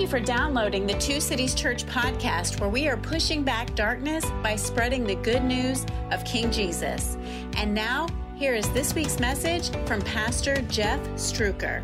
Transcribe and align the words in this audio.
Thank 0.00 0.12
you 0.12 0.18
for 0.18 0.24
downloading 0.24 0.86
the 0.86 0.94
Two 0.94 1.20
Cities 1.20 1.54
Church 1.54 1.84
podcast, 1.84 2.58
where 2.58 2.70
we 2.70 2.88
are 2.88 2.96
pushing 2.96 3.42
back 3.42 3.74
darkness 3.74 4.24
by 4.42 4.56
spreading 4.56 5.04
the 5.04 5.16
good 5.16 5.44
news 5.44 5.84
of 6.10 6.24
King 6.24 6.50
Jesus. 6.50 7.18
And 7.56 7.74
now, 7.74 8.08
here 8.34 8.54
is 8.54 8.66
this 8.70 8.94
week's 8.94 9.20
message 9.20 9.68
from 9.84 10.00
Pastor 10.00 10.62
Jeff 10.62 10.98
Struecker. 11.16 11.82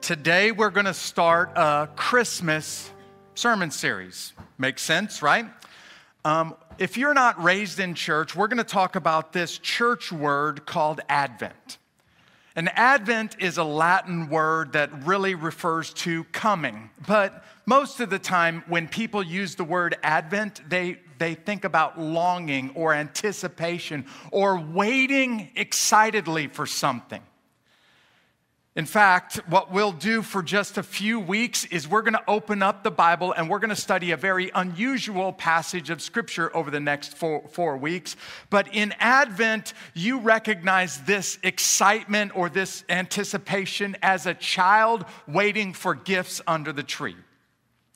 Today, 0.00 0.52
we're 0.52 0.70
going 0.70 0.86
to 0.86 0.94
start 0.94 1.50
a 1.56 1.88
Christmas 1.96 2.92
sermon 3.34 3.72
series. 3.72 4.34
Makes 4.56 4.82
sense, 4.82 5.20
right? 5.20 5.46
Um, 6.24 6.54
if 6.78 6.96
you're 6.96 7.12
not 7.12 7.42
raised 7.42 7.80
in 7.80 7.96
church, 7.96 8.36
we're 8.36 8.46
going 8.46 8.58
to 8.58 8.62
talk 8.62 8.94
about 8.94 9.32
this 9.32 9.58
church 9.58 10.12
word 10.12 10.64
called 10.64 11.00
Advent. 11.08 11.78
And 12.56 12.70
Advent 12.76 13.36
is 13.40 13.58
a 13.58 13.64
Latin 13.64 14.28
word 14.28 14.74
that 14.74 15.04
really 15.04 15.34
refers 15.34 15.92
to 15.94 16.22
coming. 16.24 16.90
But 17.06 17.44
most 17.66 17.98
of 17.98 18.10
the 18.10 18.18
time, 18.18 18.62
when 18.68 18.86
people 18.86 19.24
use 19.24 19.56
the 19.56 19.64
word 19.64 19.96
Advent, 20.04 20.60
they, 20.68 20.98
they 21.18 21.34
think 21.34 21.64
about 21.64 21.98
longing 21.98 22.70
or 22.76 22.94
anticipation 22.94 24.06
or 24.30 24.56
waiting 24.58 25.50
excitedly 25.56 26.46
for 26.46 26.64
something. 26.64 27.22
In 28.76 28.86
fact, 28.86 29.36
what 29.46 29.70
we'll 29.70 29.92
do 29.92 30.20
for 30.20 30.42
just 30.42 30.78
a 30.78 30.82
few 30.82 31.20
weeks 31.20 31.64
is 31.66 31.86
we're 31.86 32.02
going 32.02 32.14
to 32.14 32.24
open 32.26 32.60
up 32.60 32.82
the 32.82 32.90
Bible 32.90 33.32
and 33.32 33.48
we're 33.48 33.60
going 33.60 33.70
to 33.70 33.76
study 33.76 34.10
a 34.10 34.16
very 34.16 34.50
unusual 34.52 35.32
passage 35.32 35.90
of 35.90 36.02
Scripture 36.02 36.54
over 36.56 36.72
the 36.72 36.80
next 36.80 37.16
four, 37.16 37.46
four, 37.52 37.76
weeks. 37.76 38.16
But 38.50 38.74
in 38.74 38.92
Advent, 38.98 39.74
you 39.94 40.18
recognize 40.18 41.00
this 41.02 41.38
excitement 41.44 42.32
or 42.34 42.48
this 42.48 42.82
anticipation 42.88 43.96
as 44.02 44.26
a 44.26 44.34
child 44.34 45.04
waiting 45.28 45.72
for 45.72 45.94
gifts 45.94 46.40
under 46.44 46.72
the 46.72 46.82
tree. 46.82 47.16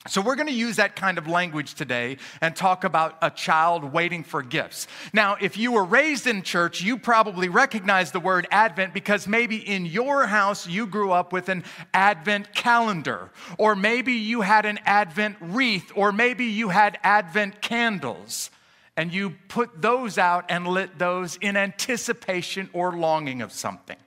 So, 0.09 0.21
we're 0.21 0.35
going 0.35 0.47
to 0.47 0.53
use 0.53 0.77
that 0.77 0.95
kind 0.95 1.17
of 1.17 1.27
language 1.27 1.75
today 1.75 2.17
and 2.41 2.55
talk 2.55 2.83
about 2.83 3.17
a 3.21 3.29
child 3.29 3.93
waiting 3.93 4.23
for 4.23 4.41
gifts. 4.41 4.87
Now, 5.13 5.37
if 5.39 5.57
you 5.57 5.71
were 5.71 5.85
raised 5.85 6.25
in 6.25 6.41
church, 6.41 6.81
you 6.81 6.97
probably 6.97 7.47
recognize 7.47 8.11
the 8.11 8.19
word 8.19 8.47
Advent 8.49 8.93
because 8.93 9.27
maybe 9.27 9.57
in 9.57 9.85
your 9.85 10.25
house 10.25 10.67
you 10.67 10.87
grew 10.87 11.11
up 11.11 11.31
with 11.31 11.47
an 11.47 11.63
Advent 11.93 12.53
calendar, 12.53 13.29
or 13.57 13.75
maybe 13.75 14.13
you 14.13 14.41
had 14.41 14.65
an 14.65 14.79
Advent 14.85 15.37
wreath, 15.39 15.91
or 15.95 16.11
maybe 16.11 16.45
you 16.45 16.69
had 16.69 16.97
Advent 17.03 17.61
candles, 17.61 18.49
and 18.97 19.13
you 19.13 19.35
put 19.47 19.81
those 19.81 20.17
out 20.17 20.45
and 20.49 20.67
lit 20.67 20.97
those 20.97 21.37
in 21.37 21.55
anticipation 21.55 22.69
or 22.73 22.93
longing 22.93 23.41
of 23.41 23.51
something. 23.51 23.97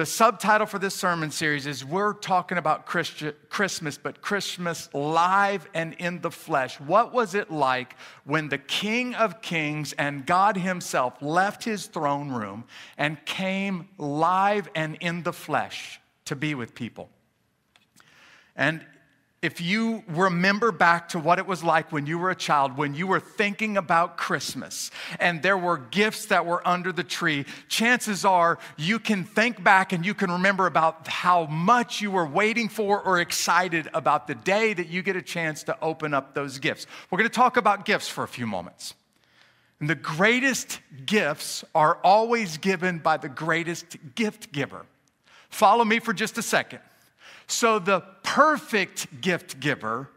The 0.00 0.06
subtitle 0.06 0.66
for 0.66 0.78
this 0.78 0.94
sermon 0.94 1.30
series 1.30 1.66
is 1.66 1.84
We're 1.84 2.14
Talking 2.14 2.56
About 2.56 2.86
Christmas, 2.86 3.98
but 3.98 4.22
Christmas 4.22 4.88
live 4.94 5.68
and 5.74 5.92
in 5.92 6.22
the 6.22 6.30
flesh. 6.30 6.80
What 6.80 7.12
was 7.12 7.34
it 7.34 7.50
like 7.50 7.96
when 8.24 8.48
the 8.48 8.56
King 8.56 9.14
of 9.14 9.42
Kings 9.42 9.92
and 9.92 10.24
God 10.24 10.56
Himself 10.56 11.20
left 11.20 11.64
His 11.64 11.84
throne 11.84 12.30
room 12.30 12.64
and 12.96 13.22
came 13.26 13.90
live 13.98 14.70
and 14.74 14.96
in 15.00 15.22
the 15.22 15.34
flesh 15.34 16.00
to 16.24 16.34
be 16.34 16.54
with 16.54 16.74
people? 16.74 17.10
And 18.56 18.86
if 19.42 19.58
you 19.58 20.04
remember 20.06 20.70
back 20.70 21.08
to 21.08 21.18
what 21.18 21.38
it 21.38 21.46
was 21.46 21.64
like 21.64 21.90
when 21.92 22.04
you 22.04 22.18
were 22.18 22.30
a 22.30 22.36
child, 22.36 22.76
when 22.76 22.94
you 22.94 23.06
were 23.06 23.20
thinking 23.20 23.78
about 23.78 24.18
Christmas 24.18 24.90
and 25.18 25.42
there 25.42 25.56
were 25.56 25.78
gifts 25.78 26.26
that 26.26 26.44
were 26.44 26.66
under 26.68 26.92
the 26.92 27.02
tree, 27.02 27.46
chances 27.68 28.26
are 28.26 28.58
you 28.76 28.98
can 28.98 29.24
think 29.24 29.62
back 29.64 29.94
and 29.94 30.04
you 30.04 30.12
can 30.12 30.30
remember 30.30 30.66
about 30.66 31.08
how 31.08 31.46
much 31.46 32.02
you 32.02 32.10
were 32.10 32.26
waiting 32.26 32.68
for 32.68 33.00
or 33.00 33.18
excited 33.18 33.88
about 33.94 34.26
the 34.26 34.34
day 34.34 34.74
that 34.74 34.88
you 34.88 35.02
get 35.02 35.16
a 35.16 35.22
chance 35.22 35.62
to 35.62 35.78
open 35.80 36.12
up 36.12 36.34
those 36.34 36.58
gifts. 36.58 36.86
We're 37.10 37.18
going 37.18 37.30
to 37.30 37.34
talk 37.34 37.56
about 37.56 37.86
gifts 37.86 38.08
for 38.08 38.24
a 38.24 38.28
few 38.28 38.46
moments. 38.46 38.92
And 39.80 39.88
the 39.88 39.94
greatest 39.94 40.80
gifts 41.06 41.64
are 41.74 41.96
always 42.04 42.58
given 42.58 42.98
by 42.98 43.16
the 43.16 43.30
greatest 43.30 43.96
gift 44.14 44.52
giver. 44.52 44.84
Follow 45.48 45.86
me 45.86 45.98
for 45.98 46.12
just 46.12 46.36
a 46.36 46.42
second. 46.42 46.80
So 47.50 47.78
the 47.78 48.00
perfect 48.22 49.20
gift 49.20 49.60
giver 49.60 50.08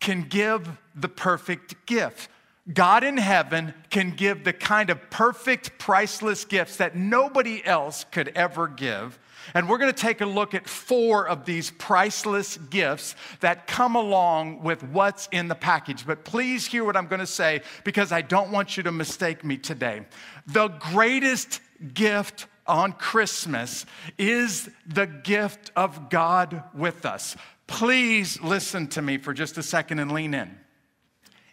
can 0.00 0.22
give 0.22 0.68
the 0.94 1.08
perfect 1.08 1.86
gift. 1.86 2.28
God 2.72 3.02
in 3.02 3.16
heaven 3.16 3.74
can 3.90 4.12
give 4.12 4.44
the 4.44 4.52
kind 4.52 4.88
of 4.88 5.10
perfect, 5.10 5.78
priceless 5.78 6.44
gifts 6.44 6.76
that 6.76 6.96
nobody 6.96 7.64
else 7.64 8.04
could 8.10 8.28
ever 8.34 8.68
give. 8.68 9.18
And 9.54 9.68
we're 9.68 9.78
going 9.78 9.92
to 9.92 10.00
take 10.00 10.20
a 10.20 10.26
look 10.26 10.54
at 10.54 10.68
four 10.68 11.28
of 11.28 11.44
these 11.44 11.72
priceless 11.72 12.56
gifts 12.56 13.16
that 13.40 13.66
come 13.66 13.96
along 13.96 14.62
with 14.62 14.82
what's 14.84 15.28
in 15.32 15.48
the 15.48 15.54
package. 15.54 16.06
But 16.06 16.24
please 16.24 16.66
hear 16.66 16.84
what 16.84 16.96
I'm 16.96 17.08
going 17.08 17.20
to 17.20 17.26
say 17.26 17.62
because 17.84 18.12
I 18.12 18.22
don't 18.22 18.52
want 18.52 18.76
you 18.76 18.84
to 18.84 18.92
mistake 18.92 19.44
me 19.44 19.56
today. 19.56 20.06
The 20.46 20.68
greatest 20.68 21.60
gift 21.92 22.46
on 22.66 22.92
Christmas 22.92 23.86
is 24.18 24.70
the 24.86 25.06
gift 25.06 25.70
of 25.76 26.10
God 26.10 26.62
with 26.74 27.04
us. 27.04 27.36
Please 27.66 28.40
listen 28.40 28.86
to 28.88 29.02
me 29.02 29.18
for 29.18 29.32
just 29.32 29.58
a 29.58 29.62
second 29.62 29.98
and 29.98 30.12
lean 30.12 30.34
in. 30.34 30.58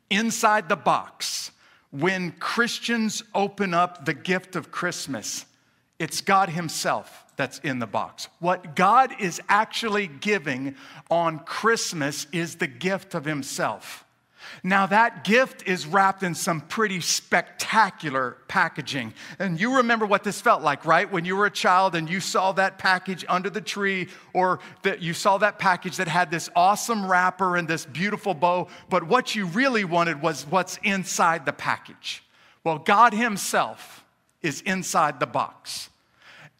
Inside 0.09 0.69
the 0.69 0.75
box, 0.75 1.51
when 1.91 2.31
Christians 2.33 3.23
open 3.33 3.73
up 3.73 4.05
the 4.05 4.13
gift 4.13 4.55
of 4.55 4.71
Christmas, 4.71 5.45
it's 5.97 6.21
God 6.21 6.49
Himself 6.49 7.25
that's 7.35 7.59
in 7.59 7.79
the 7.79 7.87
box. 7.87 8.27
What 8.39 8.75
God 8.75 9.13
is 9.19 9.41
actually 9.49 10.07
giving 10.07 10.75
on 11.09 11.39
Christmas 11.39 12.27
is 12.31 12.55
the 12.55 12.67
gift 12.67 13.15
of 13.15 13.25
Himself. 13.25 14.03
Now, 14.63 14.85
that 14.87 15.23
gift 15.23 15.67
is 15.67 15.85
wrapped 15.85 16.23
in 16.23 16.35
some 16.35 16.61
pretty 16.61 17.01
spectacular 17.01 18.37
packaging. 18.47 19.13
And 19.37 19.59
you 19.59 19.77
remember 19.77 20.05
what 20.05 20.23
this 20.23 20.41
felt 20.41 20.61
like, 20.61 20.85
right? 20.85 21.11
When 21.11 21.25
you 21.25 21.35
were 21.35 21.45
a 21.45 21.51
child 21.51 21.95
and 21.95 22.09
you 22.09 22.19
saw 22.19 22.51
that 22.53 22.77
package 22.77 23.23
under 23.27 23.49
the 23.49 23.61
tree, 23.61 24.09
or 24.33 24.59
that 24.83 25.01
you 25.01 25.13
saw 25.13 25.37
that 25.37 25.59
package 25.59 25.97
that 25.97 26.07
had 26.07 26.31
this 26.31 26.49
awesome 26.55 27.09
wrapper 27.09 27.57
and 27.57 27.67
this 27.67 27.85
beautiful 27.85 28.33
bow, 28.33 28.67
but 28.89 29.03
what 29.03 29.35
you 29.35 29.45
really 29.45 29.83
wanted 29.83 30.21
was 30.21 30.45
what's 30.45 30.77
inside 30.83 31.45
the 31.45 31.53
package. 31.53 32.23
Well, 32.63 32.79
God 32.79 33.13
Himself 33.13 34.03
is 34.41 34.61
inside 34.61 35.19
the 35.19 35.27
box, 35.27 35.89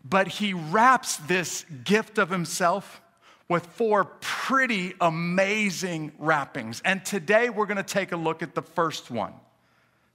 but 0.04 0.28
He 0.28 0.54
wraps 0.54 1.18
this 1.18 1.66
gift 1.84 2.18
of 2.18 2.30
Himself 2.30 3.02
with 3.50 3.66
four 3.66 4.06
pretty 4.06 4.94
amazing 5.02 6.12
wrappings. 6.20 6.82
And 6.86 7.04
today 7.04 7.50
we're 7.50 7.66
going 7.66 7.78
to 7.78 7.84
take 7.84 8.12
a 8.12 8.18
look 8.18 8.42
at 8.44 8.56
the 8.56 8.62
first 8.62 9.12
one. 9.12 9.34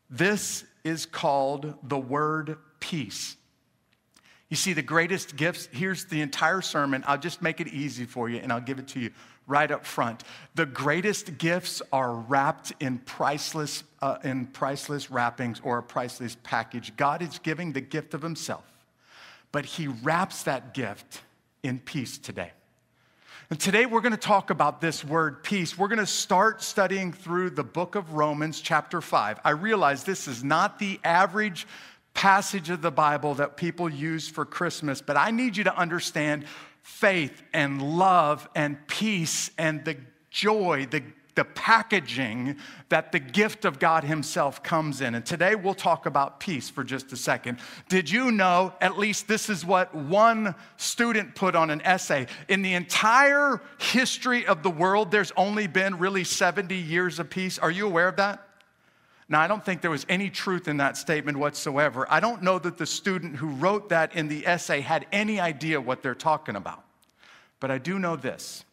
This 0.08 0.64
is 0.84 1.04
called 1.04 1.74
the 1.82 1.98
word 1.98 2.56
peace. 2.78 3.36
You 4.48 4.56
see, 4.56 4.72
the 4.72 4.82
greatest 4.82 5.36
gifts, 5.36 5.68
here's 5.72 6.04
the 6.04 6.20
entire 6.20 6.60
sermon. 6.60 7.02
I'll 7.06 7.18
just 7.18 7.42
make 7.42 7.60
it 7.60 7.68
easy 7.68 8.04
for 8.04 8.28
you 8.28 8.38
and 8.38 8.52
I'll 8.52 8.60
give 8.60 8.78
it 8.78 8.86
to 8.88 9.00
you 9.00 9.10
right 9.46 9.70
up 9.70 9.84
front. 9.84 10.22
The 10.54 10.66
greatest 10.66 11.36
gifts 11.36 11.82
are 11.92 12.14
wrapped 12.14 12.72
in 12.78 12.98
priceless, 12.98 13.82
uh, 14.00 14.18
in 14.22 14.46
priceless 14.46 15.10
wrappings 15.10 15.60
or 15.64 15.78
a 15.78 15.82
priceless 15.82 16.36
package. 16.44 16.96
God 16.96 17.20
is 17.20 17.38
giving 17.40 17.72
the 17.72 17.80
gift 17.80 18.14
of 18.14 18.22
Himself, 18.22 18.64
but 19.50 19.64
He 19.64 19.88
wraps 19.88 20.44
that 20.44 20.72
gift 20.72 21.22
in 21.62 21.78
peace 21.80 22.16
today. 22.16 22.52
And 23.50 23.60
today 23.60 23.84
we're 23.84 24.00
going 24.00 24.12
to 24.12 24.16
talk 24.16 24.48
about 24.48 24.80
this 24.80 25.04
word 25.04 25.42
peace. 25.42 25.76
We're 25.76 25.88
going 25.88 25.98
to 25.98 26.06
start 26.06 26.62
studying 26.62 27.12
through 27.12 27.50
the 27.50 27.62
book 27.62 27.94
of 27.94 28.14
Romans, 28.14 28.58
chapter 28.58 29.02
5. 29.02 29.40
I 29.44 29.50
realize 29.50 30.02
this 30.02 30.26
is 30.26 30.42
not 30.42 30.78
the 30.78 30.98
average 31.04 31.66
passage 32.14 32.70
of 32.70 32.80
the 32.80 32.90
Bible 32.90 33.34
that 33.34 33.58
people 33.58 33.90
use 33.90 34.28
for 34.28 34.46
Christmas, 34.46 35.02
but 35.02 35.18
I 35.18 35.30
need 35.30 35.58
you 35.58 35.64
to 35.64 35.76
understand 35.76 36.46
faith 36.80 37.42
and 37.52 37.82
love 37.82 38.48
and 38.54 38.78
peace 38.86 39.50
and 39.58 39.84
the 39.84 39.98
joy, 40.30 40.86
the 40.90 41.02
the 41.34 41.44
packaging 41.44 42.56
that 42.88 43.12
the 43.12 43.18
gift 43.18 43.64
of 43.64 43.78
God 43.78 44.04
Himself 44.04 44.62
comes 44.62 45.00
in. 45.00 45.14
And 45.14 45.24
today 45.24 45.54
we'll 45.54 45.74
talk 45.74 46.06
about 46.06 46.40
peace 46.40 46.70
for 46.70 46.84
just 46.84 47.12
a 47.12 47.16
second. 47.16 47.58
Did 47.88 48.10
you 48.10 48.30
know, 48.30 48.72
at 48.80 48.98
least 48.98 49.26
this 49.26 49.48
is 49.48 49.64
what 49.64 49.94
one 49.94 50.54
student 50.76 51.34
put 51.34 51.54
on 51.56 51.70
an 51.70 51.80
essay, 51.82 52.26
in 52.48 52.62
the 52.62 52.74
entire 52.74 53.60
history 53.78 54.46
of 54.46 54.62
the 54.62 54.70
world, 54.70 55.10
there's 55.10 55.32
only 55.36 55.66
been 55.66 55.98
really 55.98 56.24
70 56.24 56.74
years 56.74 57.18
of 57.18 57.30
peace? 57.30 57.58
Are 57.58 57.70
you 57.70 57.86
aware 57.86 58.08
of 58.08 58.16
that? 58.16 58.48
Now, 59.28 59.40
I 59.40 59.46
don't 59.46 59.64
think 59.64 59.80
there 59.80 59.90
was 59.90 60.04
any 60.08 60.28
truth 60.28 60.68
in 60.68 60.76
that 60.76 60.96
statement 60.96 61.38
whatsoever. 61.38 62.06
I 62.10 62.20
don't 62.20 62.42
know 62.42 62.58
that 62.58 62.76
the 62.76 62.86
student 62.86 63.36
who 63.36 63.48
wrote 63.48 63.88
that 63.88 64.14
in 64.14 64.28
the 64.28 64.46
essay 64.46 64.80
had 64.80 65.06
any 65.12 65.40
idea 65.40 65.80
what 65.80 66.02
they're 66.02 66.14
talking 66.14 66.56
about. 66.56 66.84
But 67.58 67.70
I 67.70 67.78
do 67.78 67.98
know 67.98 68.16
this 68.16 68.64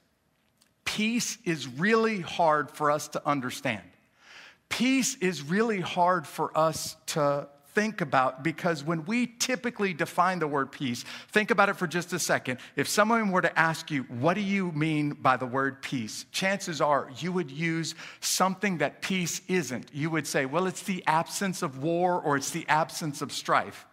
peace 0.86 1.38
is 1.46 1.68
really 1.68 2.22
hard 2.22 2.72
for 2.72 2.92
us 2.92 3.08
to 3.10 3.28
understand. 3.28 3.84
Peace 4.70 5.16
is 5.16 5.42
really 5.42 5.82
hard 5.82 6.26
for 6.26 6.58
us 6.58 6.96
to 7.08 7.48
think 7.74 8.02
about 8.02 8.44
because 8.44 8.84
when 8.84 9.06
we 9.06 9.28
typically 9.40 9.94
define 9.94 10.40
the 10.40 10.48
word 10.48 10.72
peace, 10.72 11.04
think 11.30 11.52
about 11.52 11.70
it 11.70 11.76
for 11.76 11.88
just 11.88 12.12
a 12.14 12.20
second. 12.20 12.60
If 12.76 12.88
someone 12.88 13.32
were 13.32 13.42
to 13.42 13.60
ask 13.60 13.92
you, 13.92 14.04
what 14.04 14.34
do 14.34 14.42
you 14.42 14.72
mean 14.72 15.12
by 15.12 15.38
the 15.38 15.46
word 15.46 15.82
peace? 15.82 16.26
Chances 16.32 16.82
are 16.82 17.10
you 17.20 17.32
would 17.32 17.52
use 17.52 17.96
something 18.20 18.80
that 18.80 19.02
peace 19.02 19.42
isn't. 19.48 19.90
You 19.94 20.10
would 20.10 20.28
say, 20.28 20.46
well, 20.46 20.68
it's 20.68 20.84
the 20.84 21.04
absence 21.08 21.62
of 21.62 21.84
war 21.84 22.22
or 22.22 22.36
it's 22.36 22.52
the 22.52 22.68
absence 22.68 23.22
of 23.22 23.32
strife. 23.32 23.86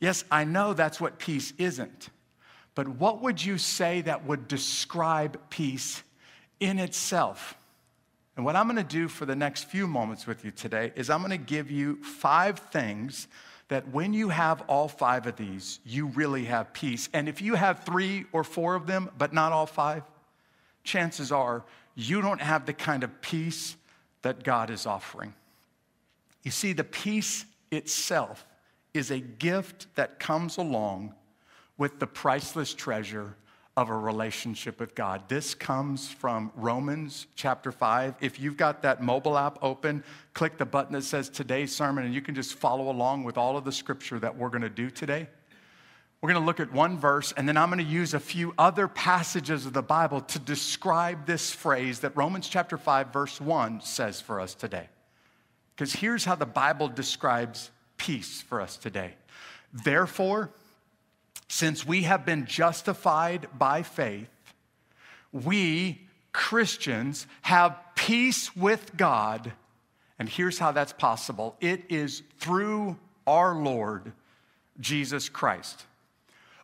Yes, 0.00 0.24
I 0.30 0.44
know 0.44 0.74
that's 0.74 1.00
what 1.00 1.18
peace 1.18 1.52
isn't. 1.58 2.10
But 2.78 2.86
what 2.86 3.22
would 3.22 3.44
you 3.44 3.58
say 3.58 4.02
that 4.02 4.24
would 4.24 4.46
describe 4.46 5.40
peace 5.50 6.00
in 6.60 6.78
itself? 6.78 7.56
And 8.36 8.44
what 8.44 8.54
I'm 8.54 8.66
going 8.66 8.76
to 8.76 8.84
do 8.84 9.08
for 9.08 9.26
the 9.26 9.34
next 9.34 9.64
few 9.64 9.88
moments 9.88 10.28
with 10.28 10.44
you 10.44 10.52
today 10.52 10.92
is 10.94 11.10
I'm 11.10 11.18
going 11.18 11.32
to 11.32 11.38
give 11.38 11.72
you 11.72 11.96
five 12.04 12.60
things 12.60 13.26
that 13.66 13.88
when 13.88 14.12
you 14.12 14.28
have 14.28 14.60
all 14.68 14.86
five 14.86 15.26
of 15.26 15.34
these, 15.34 15.80
you 15.84 16.06
really 16.06 16.44
have 16.44 16.72
peace. 16.72 17.08
And 17.12 17.28
if 17.28 17.42
you 17.42 17.56
have 17.56 17.82
three 17.82 18.26
or 18.30 18.44
four 18.44 18.76
of 18.76 18.86
them, 18.86 19.10
but 19.18 19.32
not 19.32 19.50
all 19.50 19.66
five, 19.66 20.04
chances 20.84 21.32
are 21.32 21.64
you 21.96 22.22
don't 22.22 22.40
have 22.40 22.64
the 22.64 22.74
kind 22.74 23.02
of 23.02 23.20
peace 23.20 23.74
that 24.22 24.44
God 24.44 24.70
is 24.70 24.86
offering. 24.86 25.34
You 26.44 26.52
see, 26.52 26.74
the 26.74 26.84
peace 26.84 27.44
itself 27.72 28.46
is 28.94 29.10
a 29.10 29.18
gift 29.18 29.88
that 29.96 30.20
comes 30.20 30.58
along 30.58 31.14
with 31.78 31.98
the 31.98 32.06
priceless 32.06 32.74
treasure 32.74 33.34
of 33.76 33.88
a 33.88 33.96
relationship 33.96 34.80
with 34.80 34.96
God. 34.96 35.22
This 35.28 35.54
comes 35.54 36.10
from 36.10 36.50
Romans 36.56 37.28
chapter 37.36 37.70
5. 37.70 38.16
If 38.20 38.40
you've 38.40 38.56
got 38.56 38.82
that 38.82 39.00
mobile 39.00 39.38
app 39.38 39.56
open, 39.62 40.02
click 40.34 40.58
the 40.58 40.66
button 40.66 40.94
that 40.94 41.04
says 41.04 41.28
today's 41.28 41.74
sermon, 41.74 42.04
and 42.04 42.12
you 42.12 42.20
can 42.20 42.34
just 42.34 42.54
follow 42.54 42.90
along 42.90 43.22
with 43.22 43.38
all 43.38 43.56
of 43.56 43.64
the 43.64 43.70
scripture 43.70 44.18
that 44.18 44.36
we're 44.36 44.48
going 44.48 44.62
to 44.62 44.68
do 44.68 44.90
today. 44.90 45.28
We're 46.20 46.32
going 46.32 46.42
to 46.42 46.46
look 46.46 46.58
at 46.58 46.72
one 46.72 46.98
verse, 46.98 47.30
and 47.36 47.48
then 47.48 47.56
I'm 47.56 47.70
going 47.70 47.78
to 47.78 47.84
use 47.84 48.14
a 48.14 48.18
few 48.18 48.52
other 48.58 48.88
passages 48.88 49.64
of 49.64 49.72
the 49.72 49.82
Bible 49.82 50.22
to 50.22 50.40
describe 50.40 51.26
this 51.26 51.52
phrase 51.52 52.00
that 52.00 52.16
Romans 52.16 52.48
chapter 52.48 52.76
5, 52.76 53.12
verse 53.12 53.40
1 53.40 53.82
says 53.82 54.20
for 54.20 54.40
us 54.40 54.56
today. 54.56 54.88
Because 55.76 55.92
here's 55.92 56.24
how 56.24 56.34
the 56.34 56.44
Bible 56.44 56.88
describes 56.88 57.70
peace 57.96 58.42
for 58.42 58.60
us 58.60 58.76
today. 58.76 59.14
Therefore, 59.84 60.50
since 61.48 61.86
we 61.86 62.02
have 62.02 62.26
been 62.26 62.46
justified 62.46 63.48
by 63.58 63.82
faith, 63.82 64.28
we 65.32 66.06
Christians 66.32 67.26
have 67.42 67.76
peace 67.94 68.54
with 68.54 68.96
God. 68.96 69.52
And 70.18 70.28
here's 70.28 70.58
how 70.58 70.72
that's 70.72 70.92
possible 70.92 71.56
it 71.60 71.84
is 71.88 72.22
through 72.38 72.96
our 73.26 73.54
Lord 73.54 74.12
Jesus 74.80 75.28
Christ. 75.28 75.84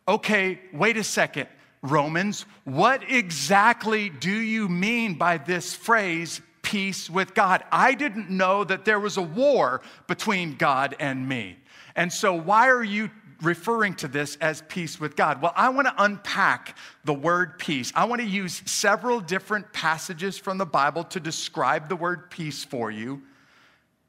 Okay, 0.07 0.59
wait 0.71 0.97
a 0.97 1.03
second, 1.03 1.47
Romans. 1.81 2.45
What 2.63 3.09
exactly 3.09 4.09
do 4.09 4.31
you 4.31 4.69
mean 4.69 5.15
by 5.15 5.37
this 5.37 5.73
phrase, 5.73 6.41
peace 6.61 7.09
with 7.09 7.33
God? 7.33 7.63
I 7.71 7.95
didn't 7.95 8.29
know 8.29 8.63
that 8.63 8.85
there 8.85 8.99
was 8.99 9.17
a 9.17 9.21
war 9.23 9.81
between 10.07 10.55
God 10.55 10.95
and 10.99 11.27
me. 11.27 11.57
And 11.95 12.13
so, 12.13 12.33
why 12.33 12.69
are 12.69 12.83
you 12.83 13.09
referring 13.41 13.93
to 13.95 14.07
this 14.07 14.37
as 14.37 14.61
peace 14.67 14.99
with 14.99 15.15
God? 15.15 15.41
Well, 15.41 15.53
I 15.55 15.69
want 15.69 15.87
to 15.87 15.93
unpack 15.97 16.77
the 17.03 17.13
word 17.13 17.59
peace. 17.59 17.91
I 17.95 18.05
want 18.05 18.21
to 18.21 18.27
use 18.27 18.61
several 18.65 19.19
different 19.19 19.71
passages 19.73 20.37
from 20.37 20.57
the 20.57 20.65
Bible 20.65 21.03
to 21.05 21.19
describe 21.19 21.89
the 21.89 21.95
word 21.95 22.29
peace 22.29 22.63
for 22.63 22.91
you. 22.91 23.21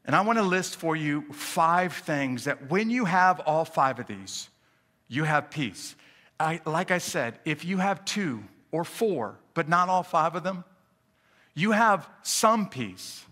And 0.05 0.15
I 0.15 0.21
want 0.21 0.39
to 0.39 0.45
list 0.45 0.77
for 0.77 0.95
you 0.95 1.33
five 1.33 1.93
things 1.93 2.45
that 2.45 2.71
when 2.71 2.91
you 2.91 3.05
have 3.05 3.41
all 3.41 3.65
five 3.65 3.99
of 3.99 4.07
these, 4.07 4.49
you 5.09 5.25
have 5.25 5.51
peace. 5.51 5.97
I, 6.39 6.61
like 6.65 6.91
I 6.91 6.99
said, 6.99 7.39
if 7.45 7.65
you 7.65 7.79
have 7.79 8.05
two 8.05 8.45
or 8.71 8.85
four, 8.85 9.39
but 9.55 9.69
not 9.69 9.89
all 9.89 10.03
five 10.03 10.35
of 10.35 10.45
them, 10.45 10.65
you 11.55 11.73
have 11.73 12.09
some 12.23 12.69
peace 12.69 13.25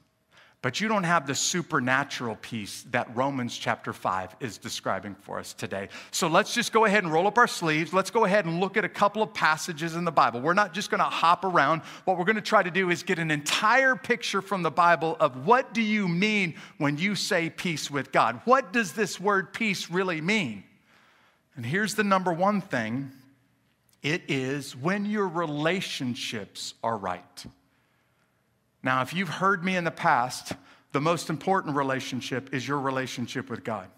but 0.64 0.80
you 0.80 0.88
don't 0.88 1.04
have 1.04 1.26
the 1.26 1.34
supernatural 1.34 2.38
peace 2.40 2.86
that 2.90 3.14
Romans 3.14 3.54
chapter 3.54 3.92
5 3.92 4.36
is 4.40 4.56
describing 4.56 5.14
for 5.14 5.38
us 5.38 5.52
today. 5.52 5.90
So 6.10 6.26
let's 6.26 6.54
just 6.54 6.72
go 6.72 6.86
ahead 6.86 7.04
and 7.04 7.12
roll 7.12 7.26
up 7.26 7.36
our 7.36 7.46
sleeves. 7.46 7.92
Let's 7.92 8.10
go 8.10 8.24
ahead 8.24 8.46
and 8.46 8.60
look 8.60 8.78
at 8.78 8.84
a 8.84 8.88
couple 8.88 9.22
of 9.22 9.34
passages 9.34 9.94
in 9.94 10.06
the 10.06 10.10
Bible. 10.10 10.40
We're 10.40 10.54
not 10.54 10.72
just 10.72 10.88
to 11.00 11.04
hop 11.04 11.44
around. 11.44 11.82
What 12.06 12.16
we're 12.16 12.24
to 12.36 12.40
try 12.40 12.62
to 12.62 12.70
do 12.70 12.88
is 12.88 13.02
get 13.02 13.18
an 13.18 13.30
entire 13.30 13.94
picture 13.94 14.40
from 14.40 14.62
the 14.62 14.70
Bible 14.70 15.18
of 15.20 15.44
what 15.44 15.74
do 15.74 15.82
you 15.82 16.08
mean 16.08 16.54
when 16.78 16.96
you 16.96 17.14
say 17.14 17.50
peace 17.50 17.90
with 17.90 18.10
God? 18.10 18.40
What 18.46 18.72
does 18.72 18.92
this 18.92 19.20
word 19.20 19.52
peace 19.52 19.90
really 19.90 20.22
mean? 20.22 20.64
And 21.56 21.66
here's 21.66 21.94
the 21.94 22.04
number 22.04 22.32
one 22.32 22.62
thing 22.62 23.12
it 24.02 24.22
is 24.28 24.74
when 24.74 25.04
your 25.04 25.28
relationships 25.28 26.72
are 26.82 26.96
right. 26.96 27.44
Now, 28.84 29.00
if 29.00 29.14
you've 29.14 29.30
heard 29.30 29.64
me 29.64 29.76
in 29.76 29.84
the 29.84 29.90
past, 29.90 30.52
the 30.92 31.00
most 31.00 31.30
important 31.30 31.74
relationship 31.74 32.52
is 32.52 32.68
your 32.68 32.78
relationship 32.78 33.48
with 33.48 33.64
God. 33.64 33.88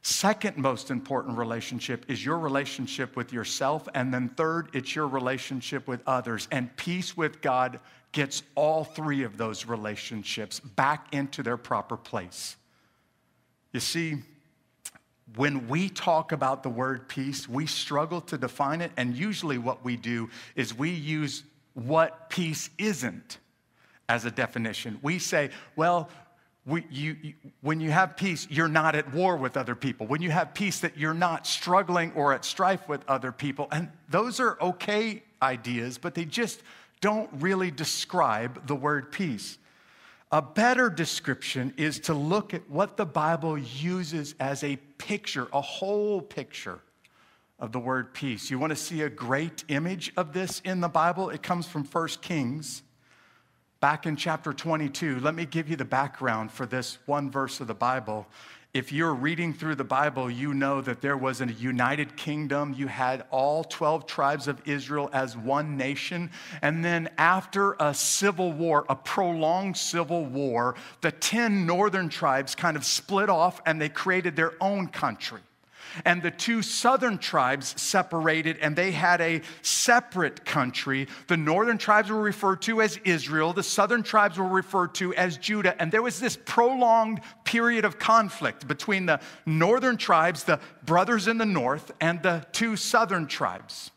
Second 0.00 0.56
most 0.56 0.90
important 0.90 1.36
relationship 1.36 2.06
is 2.08 2.24
your 2.24 2.38
relationship 2.38 3.16
with 3.16 3.34
yourself. 3.34 3.86
And 3.94 4.12
then 4.12 4.30
third, 4.30 4.70
it's 4.72 4.96
your 4.96 5.06
relationship 5.06 5.86
with 5.86 6.00
others. 6.06 6.48
And 6.50 6.74
peace 6.76 7.16
with 7.16 7.42
God 7.42 7.80
gets 8.12 8.42
all 8.54 8.84
three 8.84 9.24
of 9.24 9.36
those 9.36 9.66
relationships 9.66 10.58
back 10.60 11.12
into 11.12 11.42
their 11.42 11.58
proper 11.58 11.98
place. 11.98 12.56
You 13.72 13.80
see, 13.80 14.16
when 15.36 15.68
we 15.68 15.90
talk 15.90 16.32
about 16.32 16.62
the 16.62 16.70
word 16.70 17.08
peace, 17.08 17.46
we 17.46 17.66
struggle 17.66 18.22
to 18.22 18.38
define 18.38 18.80
it. 18.80 18.92
And 18.96 19.14
usually, 19.14 19.58
what 19.58 19.84
we 19.84 19.96
do 19.96 20.30
is 20.56 20.72
we 20.72 20.90
use 20.90 21.42
what 21.74 22.30
peace 22.30 22.70
isn't 22.78 23.36
as 24.08 24.24
a 24.24 24.30
definition. 24.30 24.98
We 25.02 25.18
say, 25.18 25.50
well, 25.76 26.08
we, 26.66 26.84
you, 26.90 27.16
you, 27.22 27.34
when 27.62 27.80
you 27.80 27.90
have 27.90 28.16
peace, 28.16 28.46
you're 28.50 28.68
not 28.68 28.94
at 28.94 29.12
war 29.14 29.36
with 29.36 29.56
other 29.56 29.74
people. 29.74 30.06
When 30.06 30.20
you 30.20 30.30
have 30.30 30.52
peace, 30.52 30.80
that 30.80 30.98
you're 30.98 31.14
not 31.14 31.46
struggling 31.46 32.12
or 32.12 32.34
at 32.34 32.44
strife 32.44 32.88
with 32.88 33.02
other 33.08 33.32
people. 33.32 33.68
And 33.72 33.90
those 34.08 34.38
are 34.38 34.58
okay 34.60 35.22
ideas, 35.40 35.96
but 35.96 36.14
they 36.14 36.26
just 36.26 36.62
don't 37.00 37.30
really 37.34 37.70
describe 37.70 38.66
the 38.66 38.74
word 38.74 39.12
peace. 39.12 39.58
A 40.30 40.42
better 40.42 40.90
description 40.90 41.72
is 41.78 42.00
to 42.00 42.12
look 42.12 42.52
at 42.52 42.68
what 42.68 42.98
the 42.98 43.06
Bible 43.06 43.56
uses 43.56 44.34
as 44.38 44.62
a 44.62 44.76
picture, 44.98 45.48
a 45.54 45.60
whole 45.60 46.20
picture 46.20 46.80
of 47.58 47.72
the 47.72 47.78
word 47.78 48.12
peace. 48.12 48.50
You 48.50 48.58
want 48.58 48.70
to 48.70 48.76
see 48.76 49.02
a 49.02 49.08
great 49.08 49.64
image 49.68 50.12
of 50.18 50.34
this 50.34 50.60
in 50.66 50.80
the 50.80 50.88
Bible? 50.88 51.30
It 51.30 51.42
comes 51.42 51.66
from 51.66 51.84
1 51.84 52.08
Kings 52.20 52.82
Back 53.80 54.06
in 54.06 54.16
chapter 54.16 54.52
22, 54.52 55.20
let 55.20 55.36
me 55.36 55.46
give 55.46 55.68
you 55.68 55.76
the 55.76 55.84
background 55.84 56.50
for 56.50 56.66
this 56.66 56.98
one 57.06 57.30
verse 57.30 57.60
of 57.60 57.68
the 57.68 57.74
Bible. 57.74 58.26
If 58.74 58.90
you're 58.90 59.14
reading 59.14 59.54
through 59.54 59.76
the 59.76 59.84
Bible, 59.84 60.28
you 60.28 60.52
know 60.52 60.80
that 60.80 61.00
there 61.00 61.16
was 61.16 61.40
a 61.40 61.46
united 61.46 62.16
kingdom. 62.16 62.74
You 62.76 62.88
had 62.88 63.24
all 63.30 63.62
12 63.62 64.04
tribes 64.08 64.48
of 64.48 64.60
Israel 64.66 65.08
as 65.12 65.36
one 65.36 65.76
nation. 65.76 66.32
And 66.60 66.84
then, 66.84 67.08
after 67.18 67.76
a 67.78 67.94
civil 67.94 68.52
war, 68.52 68.84
a 68.88 68.96
prolonged 68.96 69.76
civil 69.76 70.26
war, 70.26 70.74
the 71.00 71.12
10 71.12 71.64
northern 71.64 72.08
tribes 72.08 72.56
kind 72.56 72.76
of 72.76 72.84
split 72.84 73.30
off 73.30 73.60
and 73.64 73.80
they 73.80 73.88
created 73.88 74.34
their 74.34 74.54
own 74.60 74.88
country. 74.88 75.40
And 76.04 76.22
the 76.22 76.30
two 76.30 76.62
southern 76.62 77.18
tribes 77.18 77.80
separated 77.80 78.58
and 78.58 78.76
they 78.76 78.92
had 78.92 79.20
a 79.20 79.42
separate 79.62 80.44
country. 80.44 81.08
The 81.26 81.36
northern 81.36 81.78
tribes 81.78 82.10
were 82.10 82.20
referred 82.20 82.62
to 82.62 82.80
as 82.82 82.98
Israel, 83.04 83.52
the 83.52 83.62
southern 83.62 84.02
tribes 84.02 84.38
were 84.38 84.48
referred 84.48 84.94
to 84.96 85.14
as 85.14 85.36
Judah. 85.38 85.80
And 85.80 85.92
there 85.92 86.02
was 86.02 86.20
this 86.20 86.38
prolonged 86.44 87.20
period 87.44 87.84
of 87.84 87.98
conflict 87.98 88.68
between 88.68 89.06
the 89.06 89.20
northern 89.46 89.96
tribes, 89.96 90.44
the 90.44 90.60
brothers 90.84 91.28
in 91.28 91.38
the 91.38 91.46
north, 91.46 91.90
and 92.00 92.22
the 92.22 92.46
two 92.52 92.76
southern 92.76 93.26
tribes 93.26 93.90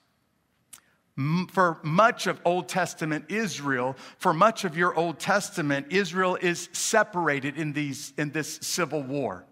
for 1.52 1.80
much 1.84 2.28
of 2.28 2.40
Old 2.46 2.70
Testament 2.70 3.26
Israel, 3.30 3.96
for 4.18 4.34
much 4.34 4.64
of 4.64 4.78
your 4.78 4.96
Old 4.96 5.20
Testament, 5.20 5.88
Israel 5.90 6.38
is 6.42 6.70
separated 6.72 7.58
in, 7.58 7.74
these, 7.74 8.14
in 8.18 8.32
this 8.32 8.60
civil 8.62 9.04
war. 9.04 9.46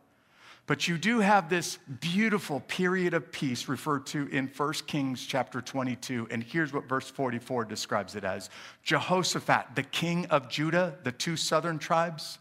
But 0.69 0.87
you 0.87 0.99
do 0.99 1.19
have 1.19 1.49
this 1.49 1.79
beautiful 1.99 2.59
period 2.59 3.15
of 3.15 3.31
peace 3.31 3.67
referred 3.67 4.05
to 4.05 4.27
in 4.27 4.51
1 4.55 4.73
Kings 4.85 5.25
chapter 5.25 5.61
22. 5.61 6.27
And 6.29 6.43
here's 6.43 6.71
what 6.71 6.87
verse 6.87 7.09
44 7.09 7.65
describes 7.65 8.15
it 8.15 8.23
as 8.23 8.51
Jehoshaphat, 8.83 9.73
the 9.73 9.81
king 9.81 10.27
of 10.27 10.47
Judah, 10.47 10.93
the 11.01 11.11
two 11.11 11.37
southern 11.37 11.79
tribes, 11.79 12.37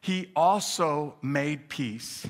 he 0.00 0.30
also 0.36 1.16
made 1.20 1.68
peace 1.68 2.24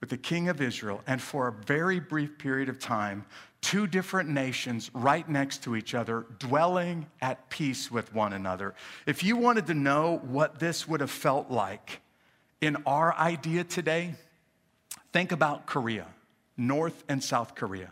with 0.00 0.10
the 0.10 0.16
king 0.16 0.48
of 0.48 0.60
Israel. 0.60 1.00
And 1.06 1.22
for 1.22 1.46
a 1.46 1.52
very 1.52 2.00
brief 2.00 2.36
period 2.36 2.68
of 2.68 2.80
time, 2.80 3.24
two 3.60 3.86
different 3.86 4.30
nations 4.30 4.90
right 4.92 5.28
next 5.28 5.62
to 5.62 5.76
each 5.76 5.94
other, 5.94 6.26
dwelling 6.40 7.06
at 7.22 7.50
peace 7.50 7.88
with 7.88 8.12
one 8.12 8.32
another. 8.32 8.74
If 9.06 9.22
you 9.22 9.36
wanted 9.36 9.68
to 9.68 9.74
know 9.74 10.20
what 10.24 10.58
this 10.58 10.88
would 10.88 11.02
have 11.02 11.12
felt 11.12 11.52
like 11.52 12.00
in 12.60 12.76
our 12.84 13.14
idea 13.14 13.62
today, 13.62 14.16
Think 15.16 15.32
about 15.32 15.64
Korea, 15.64 16.08
North 16.58 17.02
and 17.08 17.24
South 17.24 17.54
Korea. 17.54 17.90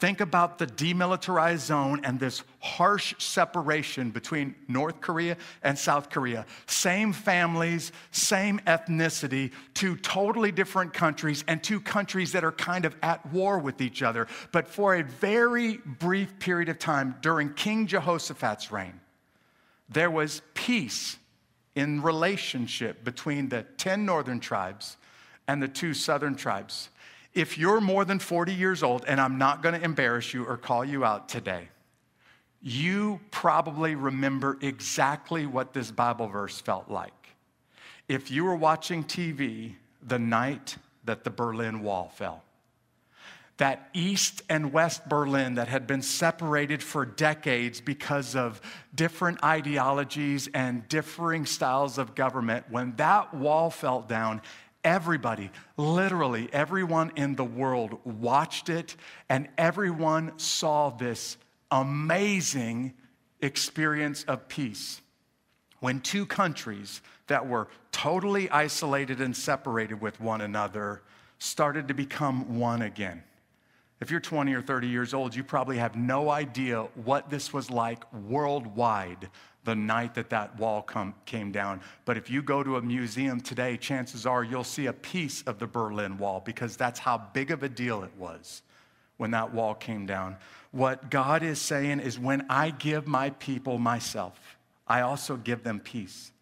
Think 0.00 0.20
about 0.20 0.58
the 0.58 0.66
demilitarized 0.66 1.60
zone 1.60 2.00
and 2.02 2.18
this 2.18 2.42
harsh 2.58 3.14
separation 3.18 4.10
between 4.10 4.56
North 4.66 5.00
Korea 5.00 5.36
and 5.62 5.78
South 5.78 6.10
Korea. 6.10 6.44
Same 6.66 7.12
families, 7.12 7.92
same 8.10 8.58
ethnicity, 8.66 9.52
two 9.74 9.94
totally 9.98 10.50
different 10.50 10.92
countries, 10.92 11.44
and 11.46 11.62
two 11.62 11.78
countries 11.78 12.32
that 12.32 12.42
are 12.42 12.50
kind 12.50 12.84
of 12.84 12.96
at 13.00 13.24
war 13.32 13.60
with 13.60 13.80
each 13.80 14.02
other. 14.02 14.26
But 14.50 14.66
for 14.66 14.96
a 14.96 15.04
very 15.04 15.76
brief 15.76 16.36
period 16.40 16.68
of 16.68 16.80
time 16.80 17.14
during 17.22 17.54
King 17.54 17.86
Jehoshaphat's 17.86 18.72
reign, 18.72 18.98
there 19.88 20.10
was 20.10 20.42
peace 20.54 21.16
in 21.76 22.02
relationship 22.02 23.04
between 23.04 23.50
the 23.50 23.62
10 23.76 24.04
northern 24.04 24.40
tribes 24.40 24.96
and 25.48 25.62
the 25.62 25.68
two 25.68 25.94
southern 25.94 26.34
tribes. 26.34 26.88
If 27.34 27.58
you're 27.58 27.80
more 27.80 28.04
than 28.04 28.18
40 28.18 28.54
years 28.54 28.82
old, 28.82 29.04
and 29.06 29.20
I'm 29.20 29.38
not 29.38 29.62
gonna 29.62 29.78
embarrass 29.78 30.32
you 30.32 30.44
or 30.44 30.56
call 30.56 30.84
you 30.84 31.04
out 31.04 31.28
today, 31.28 31.68
you 32.62 33.20
probably 33.30 33.94
remember 33.94 34.58
exactly 34.60 35.46
what 35.46 35.72
this 35.72 35.90
Bible 35.90 36.28
verse 36.28 36.60
felt 36.60 36.90
like. 36.90 37.12
If 38.08 38.30
you 38.30 38.44
were 38.44 38.56
watching 38.56 39.04
TV 39.04 39.74
the 40.02 40.18
night 40.18 40.76
that 41.04 41.24
the 41.24 41.30
Berlin 41.30 41.82
Wall 41.82 42.10
fell, 42.14 42.42
that 43.58 43.88
East 43.94 44.42
and 44.48 44.72
West 44.72 45.08
Berlin 45.08 45.54
that 45.54 45.68
had 45.68 45.86
been 45.86 46.02
separated 46.02 46.82
for 46.82 47.06
decades 47.06 47.80
because 47.80 48.36
of 48.36 48.60
different 48.94 49.42
ideologies 49.42 50.48
and 50.52 50.86
differing 50.88 51.46
styles 51.46 51.96
of 51.98 52.14
government, 52.14 52.66
when 52.68 52.94
that 52.96 53.32
wall 53.32 53.70
fell 53.70 54.02
down, 54.02 54.42
Everybody, 54.86 55.50
literally 55.76 56.48
everyone 56.52 57.10
in 57.16 57.34
the 57.34 57.42
world 57.42 57.98
watched 58.04 58.68
it, 58.68 58.94
and 59.28 59.48
everyone 59.58 60.38
saw 60.38 60.90
this 60.90 61.38
amazing 61.72 62.94
experience 63.40 64.22
of 64.28 64.46
peace. 64.46 65.00
When 65.80 66.00
two 66.00 66.24
countries 66.24 67.02
that 67.26 67.48
were 67.48 67.66
totally 67.90 68.48
isolated 68.50 69.20
and 69.20 69.36
separated 69.36 70.00
with 70.00 70.20
one 70.20 70.40
another 70.40 71.02
started 71.40 71.88
to 71.88 71.94
become 71.94 72.60
one 72.60 72.82
again. 72.82 73.24
If 74.00 74.12
you're 74.12 74.20
20 74.20 74.54
or 74.54 74.62
30 74.62 74.86
years 74.86 75.14
old, 75.14 75.34
you 75.34 75.42
probably 75.42 75.78
have 75.78 75.96
no 75.96 76.30
idea 76.30 76.82
what 76.94 77.28
this 77.28 77.52
was 77.52 77.72
like 77.72 78.04
worldwide 78.12 79.30
the 79.66 79.74
night 79.74 80.14
that 80.14 80.30
that 80.30 80.58
wall 80.58 80.80
come, 80.80 81.14
came 81.26 81.52
down. 81.52 81.82
But 82.06 82.16
if 82.16 82.30
you 82.30 82.40
go 82.40 82.62
to 82.62 82.76
a 82.76 82.82
museum 82.82 83.40
today, 83.40 83.76
chances 83.76 84.24
are 84.24 84.42
you'll 84.42 84.64
see 84.64 84.86
a 84.86 84.92
piece 84.94 85.42
of 85.42 85.58
the 85.58 85.66
Berlin 85.66 86.16
Wall 86.16 86.40
because 86.42 86.76
that's 86.76 86.98
how 86.98 87.18
big 87.34 87.50
of 87.50 87.62
a 87.62 87.68
deal 87.68 88.02
it 88.02 88.12
was 88.16 88.62
when 89.18 89.32
that 89.32 89.52
wall 89.52 89.74
came 89.74 90.06
down. 90.06 90.36
What 90.70 91.10
God 91.10 91.42
is 91.42 91.60
saying 91.60 92.00
is 92.00 92.18
when 92.18 92.46
I 92.48 92.70
give 92.70 93.06
my 93.06 93.30
people 93.30 93.78
myself, 93.78 94.40
I 94.86 95.02
also 95.02 95.36
give 95.36 95.64
them 95.64 95.80
peace. 95.80 96.32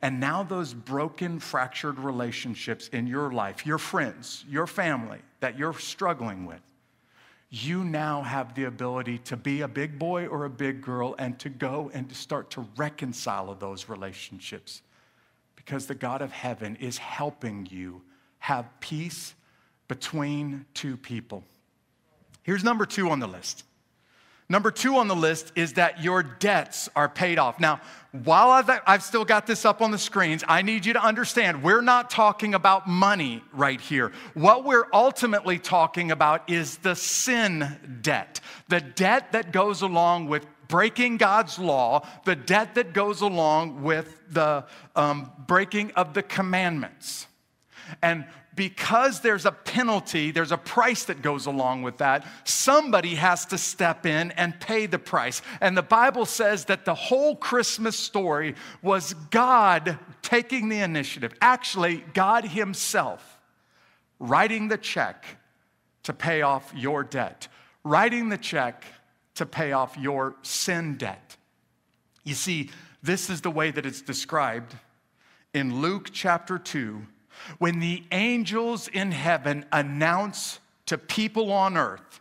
And 0.00 0.18
now, 0.18 0.42
those 0.42 0.74
broken, 0.74 1.38
fractured 1.38 2.00
relationships 2.00 2.88
in 2.88 3.06
your 3.06 3.30
life, 3.30 3.64
your 3.64 3.78
friends, 3.78 4.44
your 4.48 4.66
family 4.66 5.20
that 5.38 5.56
you're 5.56 5.78
struggling 5.78 6.44
with, 6.44 6.60
you 7.54 7.84
now 7.84 8.22
have 8.22 8.54
the 8.54 8.64
ability 8.64 9.18
to 9.18 9.36
be 9.36 9.60
a 9.60 9.68
big 9.68 9.98
boy 9.98 10.26
or 10.26 10.46
a 10.46 10.50
big 10.50 10.80
girl 10.80 11.14
and 11.18 11.38
to 11.38 11.50
go 11.50 11.90
and 11.92 12.08
to 12.08 12.14
start 12.14 12.50
to 12.50 12.66
reconcile 12.78 13.54
those 13.54 13.90
relationships 13.90 14.80
because 15.54 15.86
the 15.86 15.94
God 15.94 16.22
of 16.22 16.32
heaven 16.32 16.76
is 16.76 16.96
helping 16.96 17.68
you 17.70 18.00
have 18.38 18.64
peace 18.80 19.34
between 19.86 20.64
two 20.72 20.96
people. 20.96 21.44
Here's 22.42 22.64
number 22.64 22.86
two 22.86 23.10
on 23.10 23.20
the 23.20 23.28
list 23.28 23.64
Number 24.48 24.70
two 24.70 24.96
on 24.96 25.08
the 25.08 25.16
list 25.16 25.52
is 25.54 25.74
that 25.74 26.02
your 26.02 26.22
debts 26.22 26.88
are 26.94 27.08
paid 27.08 27.38
off. 27.38 27.58
Now, 27.58 27.80
while 28.10 28.50
I've, 28.50 28.70
I've, 28.86 29.02
still 29.02 29.24
got 29.24 29.46
this 29.46 29.64
up 29.64 29.80
on 29.80 29.90
the 29.90 29.98
screens, 29.98 30.44
I 30.46 30.60
need 30.60 30.84
you 30.84 30.92
to 30.92 31.02
understand 31.02 31.62
we're 31.62 31.80
not 31.80 32.10
talking 32.10 32.52
about 32.54 32.86
money 32.86 33.42
right 33.52 33.80
here. 33.80 34.12
What 34.34 34.64
we're 34.64 34.86
ultimately 34.92 35.58
talking 35.58 36.10
about 36.10 36.50
is 36.50 36.76
the 36.78 36.94
sin 36.94 38.00
debt, 38.02 38.40
the 38.68 38.80
debt 38.80 39.32
that 39.32 39.52
goes 39.52 39.80
along 39.80 40.28
with 40.28 40.46
breaking 40.68 41.16
God's 41.16 41.58
law, 41.58 42.06
the 42.24 42.36
debt 42.36 42.74
that 42.74 42.92
goes 42.92 43.22
along 43.22 43.82
with 43.82 44.18
the 44.30 44.66
um, 44.96 45.30
breaking 45.46 45.92
of 45.92 46.12
the 46.12 46.22
commandments. 46.22 47.26
And 48.02 48.26
because 48.54 49.20
there's 49.20 49.46
a 49.46 49.52
penalty, 49.52 50.30
there's 50.30 50.52
a 50.52 50.58
price 50.58 51.04
that 51.04 51.22
goes 51.22 51.46
along 51.46 51.82
with 51.82 51.98
that, 51.98 52.26
somebody 52.44 53.14
has 53.14 53.46
to 53.46 53.58
step 53.58 54.04
in 54.04 54.30
and 54.32 54.58
pay 54.60 54.86
the 54.86 54.98
price. 54.98 55.42
And 55.60 55.76
the 55.76 55.82
Bible 55.82 56.26
says 56.26 56.66
that 56.66 56.84
the 56.84 56.94
whole 56.94 57.36
Christmas 57.36 57.98
story 57.98 58.54
was 58.82 59.14
God 59.30 59.98
taking 60.22 60.68
the 60.68 60.80
initiative, 60.80 61.32
actually, 61.40 62.04
God 62.12 62.44
Himself 62.44 63.38
writing 64.18 64.68
the 64.68 64.78
check 64.78 65.24
to 66.04 66.12
pay 66.12 66.42
off 66.42 66.72
your 66.76 67.02
debt, 67.02 67.48
writing 67.84 68.28
the 68.28 68.38
check 68.38 68.84
to 69.34 69.46
pay 69.46 69.72
off 69.72 69.96
your 69.96 70.36
sin 70.42 70.96
debt. 70.96 71.36
You 72.24 72.34
see, 72.34 72.70
this 73.02 73.28
is 73.28 73.40
the 73.40 73.50
way 73.50 73.70
that 73.72 73.84
it's 73.84 74.00
described 74.00 74.76
in 75.52 75.80
Luke 75.80 76.10
chapter 76.12 76.58
2 76.58 77.04
when 77.58 77.80
the 77.80 78.04
angels 78.12 78.88
in 78.88 79.12
heaven 79.12 79.64
announce 79.72 80.60
to 80.86 80.98
people 80.98 81.52
on 81.52 81.76
earth 81.76 82.20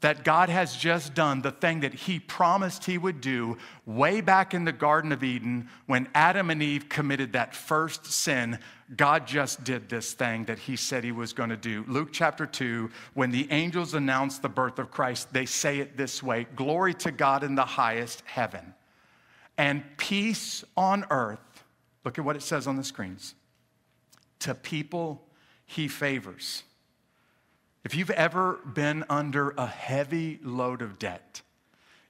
that 0.00 0.24
God 0.24 0.50
has 0.50 0.76
just 0.76 1.14
done 1.14 1.40
the 1.40 1.50
thing 1.50 1.80
that 1.80 1.94
He 1.94 2.20
promised 2.20 2.84
He 2.84 2.98
would 2.98 3.20
do 3.20 3.56
way 3.86 4.20
back 4.20 4.52
in 4.52 4.64
the 4.64 4.72
Garden 4.72 5.10
of 5.10 5.24
Eden 5.24 5.68
when 5.86 6.08
Adam 6.14 6.50
and 6.50 6.62
Eve 6.62 6.88
committed 6.88 7.32
that 7.32 7.54
first 7.54 8.06
sin. 8.06 8.58
God 8.94 9.26
just 9.26 9.64
did 9.64 9.88
this 9.88 10.12
thing 10.12 10.44
that 10.44 10.58
He 10.58 10.76
said 10.76 11.02
He 11.02 11.12
was 11.12 11.32
going 11.32 11.48
to 11.48 11.56
do. 11.56 11.84
Luke 11.88 12.10
chapter 12.12 12.46
2, 12.46 12.90
when 13.14 13.30
the 13.30 13.50
angels 13.50 13.94
announce 13.94 14.38
the 14.38 14.48
birth 14.48 14.78
of 14.78 14.90
Christ, 14.90 15.32
they 15.32 15.46
say 15.46 15.80
it 15.80 15.96
this 15.96 16.22
way 16.22 16.46
Glory 16.54 16.94
to 16.94 17.10
God 17.10 17.42
in 17.42 17.54
the 17.54 17.64
highest 17.64 18.22
heaven, 18.26 18.74
and 19.56 19.82
peace 19.96 20.62
on 20.76 21.06
earth. 21.10 21.40
Look 22.04 22.18
at 22.18 22.24
what 22.24 22.36
it 22.36 22.42
says 22.42 22.66
on 22.66 22.76
the 22.76 22.84
screens 22.84 23.34
to 24.40 24.54
people 24.54 25.22
he 25.66 25.88
favors. 25.88 26.62
If 27.84 27.94
you've 27.94 28.10
ever 28.10 28.54
been 28.74 29.04
under 29.08 29.50
a 29.50 29.66
heavy 29.66 30.40
load 30.42 30.82
of 30.82 30.98
debt, 30.98 31.42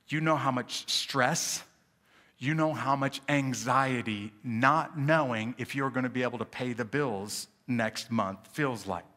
you 0.09 0.21
know 0.21 0.37
how 0.37 0.50
much 0.50 0.90
stress, 0.90 1.62
you 2.38 2.54
know 2.54 2.73
how 2.73 2.97
much 2.97 3.21
anxiety 3.28 4.33
not 4.45 4.99
knowing 4.99 5.54
if 5.59 5.75
you're 5.75 5.90
going 5.90 6.04
to 6.04 6.11
be 6.11 6.23
able 6.23 6.38
to 6.38 6.45
pay 6.45 6.73
the 6.73 6.85
bills 6.85 7.49
next 7.66 8.11
month 8.11 8.38
feels 8.52 8.87
like 8.87 9.15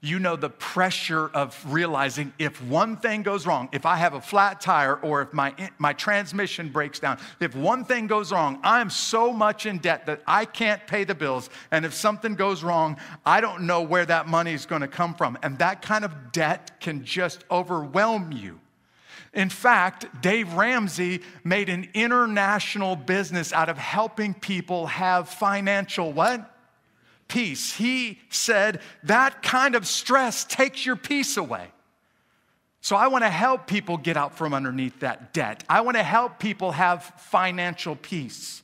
you 0.00 0.20
know 0.20 0.36
the 0.36 0.50
pressure 0.50 1.26
of 1.28 1.60
realizing 1.66 2.32
if 2.38 2.62
one 2.62 2.96
thing 2.96 3.22
goes 3.22 3.46
wrong, 3.46 3.68
if 3.72 3.84
I 3.84 3.96
have 3.96 4.14
a 4.14 4.20
flat 4.20 4.60
tire 4.60 4.96
or 4.96 5.22
if 5.22 5.32
my, 5.32 5.52
my 5.78 5.92
transmission 5.92 6.68
breaks 6.68 7.00
down, 7.00 7.18
if 7.40 7.56
one 7.56 7.84
thing 7.84 8.06
goes 8.06 8.30
wrong, 8.30 8.60
I'm 8.62 8.90
so 8.90 9.32
much 9.32 9.66
in 9.66 9.78
debt 9.78 10.06
that 10.06 10.22
I 10.26 10.44
can't 10.44 10.86
pay 10.86 11.02
the 11.02 11.16
bills. 11.16 11.50
And 11.72 11.84
if 11.84 11.94
something 11.94 12.36
goes 12.36 12.62
wrong, 12.62 12.96
I 13.26 13.40
don't 13.40 13.62
know 13.62 13.82
where 13.82 14.06
that 14.06 14.28
money 14.28 14.52
is 14.52 14.66
going 14.66 14.82
to 14.82 14.88
come 14.88 15.14
from. 15.14 15.36
And 15.42 15.58
that 15.58 15.82
kind 15.82 16.04
of 16.04 16.30
debt 16.30 16.80
can 16.80 17.04
just 17.04 17.44
overwhelm 17.50 18.30
you. 18.30 18.60
In 19.34 19.50
fact, 19.50 20.22
Dave 20.22 20.54
Ramsey 20.54 21.22
made 21.44 21.68
an 21.68 21.88
international 21.92 22.96
business 22.96 23.52
out 23.52 23.68
of 23.68 23.76
helping 23.76 24.32
people 24.32 24.86
have 24.86 25.28
financial 25.28 26.12
what? 26.12 26.57
Peace. 27.28 27.74
He 27.74 28.18
said 28.30 28.80
that 29.04 29.42
kind 29.42 29.74
of 29.74 29.86
stress 29.86 30.44
takes 30.44 30.84
your 30.84 30.96
peace 30.96 31.36
away. 31.36 31.68
So 32.80 32.96
I 32.96 33.08
want 33.08 33.24
to 33.24 33.30
help 33.30 33.66
people 33.66 33.96
get 33.96 34.16
out 34.16 34.36
from 34.36 34.54
underneath 34.54 35.00
that 35.00 35.32
debt. 35.32 35.64
I 35.68 35.82
want 35.82 35.96
to 35.96 36.02
help 36.02 36.38
people 36.38 36.72
have 36.72 37.04
financial 37.18 37.96
peace. 37.96 38.62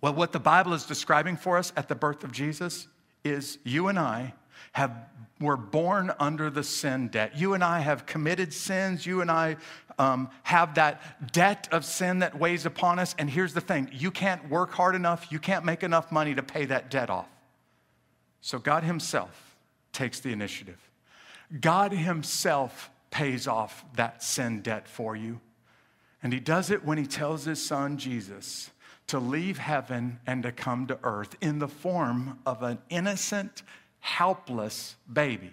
Well, 0.00 0.14
what 0.14 0.32
the 0.32 0.40
Bible 0.40 0.74
is 0.74 0.84
describing 0.84 1.36
for 1.36 1.56
us 1.56 1.72
at 1.76 1.88
the 1.88 1.94
birth 1.94 2.24
of 2.24 2.32
Jesus 2.32 2.88
is 3.24 3.58
you 3.64 3.88
and 3.88 3.98
I 3.98 4.34
have 4.72 4.92
were 5.40 5.56
born 5.56 6.12
under 6.20 6.48
the 6.50 6.62
sin 6.62 7.08
debt. 7.08 7.36
You 7.36 7.54
and 7.54 7.64
I 7.64 7.80
have 7.80 8.06
committed 8.06 8.52
sins. 8.52 9.04
You 9.04 9.20
and 9.20 9.30
I 9.30 9.56
um, 9.98 10.28
have 10.42 10.74
that 10.74 11.32
debt 11.32 11.68
of 11.72 11.84
sin 11.84 12.20
that 12.20 12.38
weighs 12.38 12.66
upon 12.66 12.98
us. 12.98 13.14
And 13.18 13.28
here's 13.28 13.54
the 13.54 13.60
thing 13.60 13.90
you 13.92 14.10
can't 14.10 14.48
work 14.48 14.72
hard 14.72 14.94
enough, 14.94 15.30
you 15.30 15.38
can't 15.38 15.64
make 15.64 15.82
enough 15.82 16.10
money 16.12 16.34
to 16.34 16.42
pay 16.42 16.64
that 16.66 16.90
debt 16.90 17.10
off. 17.10 17.28
So 18.40 18.58
God 18.58 18.84
Himself 18.84 19.56
takes 19.92 20.20
the 20.20 20.32
initiative. 20.32 20.78
God 21.60 21.92
Himself 21.92 22.90
pays 23.10 23.46
off 23.46 23.84
that 23.96 24.22
sin 24.22 24.60
debt 24.60 24.88
for 24.88 25.14
you. 25.14 25.40
And 26.22 26.32
He 26.32 26.40
does 26.40 26.70
it 26.70 26.84
when 26.84 26.98
He 26.98 27.06
tells 27.06 27.44
His 27.44 27.64
Son 27.64 27.96
Jesus 27.96 28.70
to 29.06 29.18
leave 29.18 29.58
heaven 29.58 30.18
and 30.26 30.42
to 30.42 30.52
come 30.52 30.86
to 30.86 30.98
earth 31.02 31.36
in 31.40 31.58
the 31.58 31.68
form 31.68 32.38
of 32.46 32.62
an 32.62 32.78
innocent, 32.88 33.62
helpless 34.00 34.96
baby. 35.12 35.52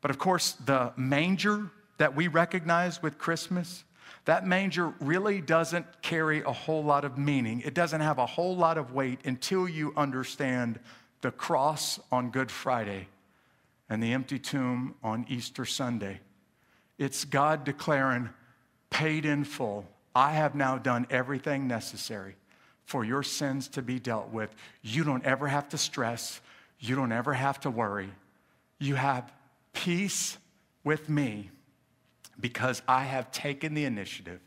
But 0.00 0.10
of 0.10 0.18
course, 0.18 0.52
the 0.52 0.92
manger 0.96 1.70
that 2.00 2.16
we 2.16 2.28
recognize 2.28 3.02
with 3.02 3.18
Christmas, 3.18 3.84
that 4.24 4.46
manger 4.46 4.94
really 5.00 5.42
doesn't 5.42 5.84
carry 6.00 6.40
a 6.40 6.50
whole 6.50 6.82
lot 6.82 7.04
of 7.04 7.18
meaning. 7.18 7.60
It 7.60 7.74
doesn't 7.74 8.00
have 8.00 8.16
a 8.16 8.24
whole 8.24 8.56
lot 8.56 8.78
of 8.78 8.94
weight 8.94 9.20
until 9.26 9.68
you 9.68 9.92
understand 9.98 10.80
the 11.20 11.30
cross 11.30 12.00
on 12.10 12.30
Good 12.30 12.50
Friday 12.50 13.06
and 13.90 14.02
the 14.02 14.14
empty 14.14 14.38
tomb 14.38 14.94
on 15.02 15.26
Easter 15.28 15.66
Sunday. 15.66 16.20
It's 16.96 17.26
God 17.26 17.64
declaring, 17.64 18.30
paid 18.88 19.26
in 19.26 19.44
full. 19.44 19.84
I 20.14 20.32
have 20.32 20.54
now 20.54 20.78
done 20.78 21.06
everything 21.10 21.68
necessary 21.68 22.34
for 22.86 23.04
your 23.04 23.22
sins 23.22 23.68
to 23.68 23.82
be 23.82 23.98
dealt 23.98 24.30
with. 24.30 24.48
You 24.80 25.04
don't 25.04 25.26
ever 25.26 25.48
have 25.48 25.68
to 25.68 25.76
stress. 25.76 26.40
You 26.78 26.96
don't 26.96 27.12
ever 27.12 27.34
have 27.34 27.60
to 27.60 27.70
worry. 27.70 28.08
You 28.78 28.94
have 28.94 29.30
peace 29.74 30.38
with 30.82 31.10
me 31.10 31.50
because 32.40 32.82
I 32.88 33.04
have 33.04 33.30
taken 33.30 33.74
the 33.74 33.84
initiative 33.84 34.40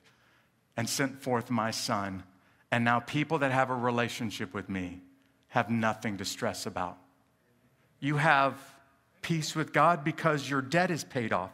and 0.75 0.89
sent 0.89 1.21
forth 1.21 1.49
my 1.49 1.71
son. 1.71 2.23
And 2.71 2.83
now 2.83 2.99
people 2.99 3.39
that 3.39 3.51
have 3.51 3.69
a 3.69 3.75
relationship 3.75 4.53
with 4.53 4.69
me 4.69 5.01
have 5.49 5.69
nothing 5.69 6.17
to 6.17 6.25
stress 6.25 6.65
about. 6.65 6.97
You 7.99 8.17
have 8.17 8.55
peace 9.21 9.55
with 9.55 9.71
God 9.71 10.03
because 10.03 10.49
your 10.49 10.61
debt 10.61 10.91
is 10.91 11.03
paid 11.03 11.31
off. 11.31 11.51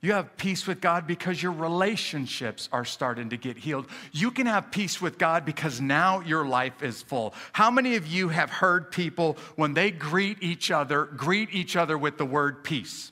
You 0.00 0.12
have 0.12 0.36
peace 0.36 0.66
with 0.66 0.80
God 0.80 1.08
because 1.08 1.42
your 1.42 1.50
relationships 1.50 2.68
are 2.70 2.84
starting 2.84 3.30
to 3.30 3.36
get 3.36 3.56
healed. 3.56 3.86
You 4.12 4.30
can 4.30 4.46
have 4.46 4.70
peace 4.70 5.00
with 5.00 5.18
God 5.18 5.44
because 5.44 5.80
now 5.80 6.20
your 6.20 6.46
life 6.46 6.84
is 6.84 7.02
full. 7.02 7.34
How 7.52 7.70
many 7.70 7.96
of 7.96 8.06
you 8.06 8.28
have 8.28 8.48
heard 8.48 8.92
people, 8.92 9.36
when 9.56 9.74
they 9.74 9.90
greet 9.90 10.40
each 10.40 10.70
other, 10.70 11.04
greet 11.04 11.52
each 11.52 11.74
other 11.74 11.98
with 11.98 12.16
the 12.16 12.24
word 12.24 12.62
peace? 12.62 13.10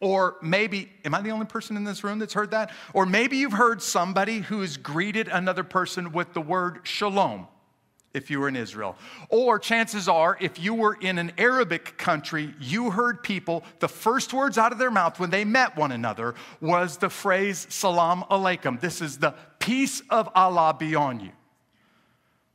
Or 0.00 0.36
maybe, 0.40 0.90
am 1.04 1.14
I 1.14 1.20
the 1.20 1.30
only 1.30 1.46
person 1.46 1.76
in 1.76 1.84
this 1.84 2.02
room 2.02 2.18
that's 2.18 2.32
heard 2.32 2.52
that? 2.52 2.72
Or 2.94 3.04
maybe 3.04 3.36
you've 3.36 3.52
heard 3.52 3.82
somebody 3.82 4.38
who's 4.38 4.78
greeted 4.78 5.28
another 5.28 5.62
person 5.62 6.12
with 6.12 6.32
the 6.32 6.40
word 6.40 6.80
shalom 6.84 7.46
if 8.12 8.30
you 8.30 8.40
were 8.40 8.48
in 8.48 8.56
Israel. 8.56 8.96
Or 9.28 9.58
chances 9.58 10.08
are, 10.08 10.36
if 10.40 10.58
you 10.58 10.74
were 10.74 10.94
in 10.94 11.18
an 11.18 11.32
Arabic 11.38 11.96
country, 11.96 12.54
you 12.58 12.90
heard 12.90 13.22
people, 13.22 13.62
the 13.78 13.88
first 13.88 14.32
words 14.32 14.58
out 14.58 14.72
of 14.72 14.78
their 14.78 14.90
mouth 14.90 15.20
when 15.20 15.30
they 15.30 15.44
met 15.44 15.76
one 15.76 15.92
another 15.92 16.34
was 16.60 16.96
the 16.96 17.10
phrase 17.10 17.66
salam 17.68 18.24
alaikum. 18.30 18.80
This 18.80 19.00
is 19.00 19.18
the 19.18 19.34
peace 19.58 20.02
of 20.10 20.28
Allah 20.34 20.74
be 20.78 20.94
on 20.94 21.20
you. 21.20 21.30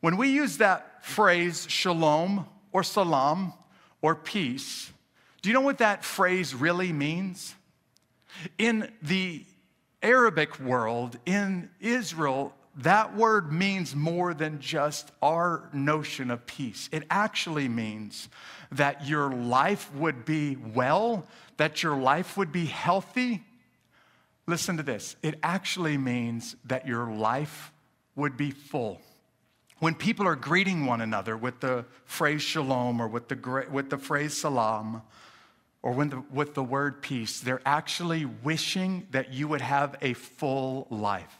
When 0.01 0.17
we 0.17 0.29
use 0.29 0.57
that 0.57 1.05
phrase 1.05 1.65
shalom 1.69 2.47
or 2.71 2.83
salam 2.83 3.53
or 4.01 4.15
peace, 4.15 4.91
do 5.45 5.49
you 5.49 5.53
know 5.53 5.61
what 5.61 5.77
that 5.77 6.03
phrase 6.03 6.55
really 6.55 6.91
means? 6.91 7.53
In 8.57 8.91
the 9.03 9.45
Arabic 10.01 10.59
world, 10.59 11.19
in 11.27 11.69
Israel, 11.79 12.51
that 12.77 13.15
word 13.15 13.53
means 13.53 13.95
more 13.95 14.33
than 14.33 14.59
just 14.59 15.11
our 15.21 15.69
notion 15.71 16.31
of 16.31 16.47
peace. 16.47 16.89
It 16.91 17.03
actually 17.11 17.67
means 17.67 18.27
that 18.71 19.07
your 19.07 19.29
life 19.29 19.93
would 19.93 20.25
be 20.25 20.55
well, 20.55 21.27
that 21.57 21.83
your 21.83 21.95
life 21.95 22.37
would 22.37 22.51
be 22.51 22.65
healthy. 22.65 23.43
Listen 24.47 24.77
to 24.77 24.83
this 24.83 25.15
it 25.21 25.37
actually 25.43 25.95
means 25.95 26.55
that 26.65 26.87
your 26.87 27.13
life 27.13 27.71
would 28.15 28.35
be 28.35 28.49
full. 28.49 28.99
When 29.77 29.93
people 29.93 30.25
are 30.25 30.35
greeting 30.35 30.87
one 30.87 31.01
another 31.01 31.37
with 31.37 31.59
the 31.59 31.85
phrase 32.05 32.41
shalom 32.41 32.99
or 32.99 33.07
with 33.07 33.27
the, 33.27 33.67
with 33.69 33.91
the 33.91 33.99
phrase 33.99 34.35
salam, 34.35 35.03
or 35.86 35.94
the, 36.04 36.24
with 36.32 36.56
the 36.56 36.63
word 36.63 37.00
peace, 37.04 37.39
they're 37.39 37.62
actually 37.63 38.25
wishing 38.25 39.06
that 39.12 39.32
you 39.32 39.48
would 39.48 39.62
have 39.62 39.96
a 40.01 40.13
full 40.13 40.88
life. 40.89 41.39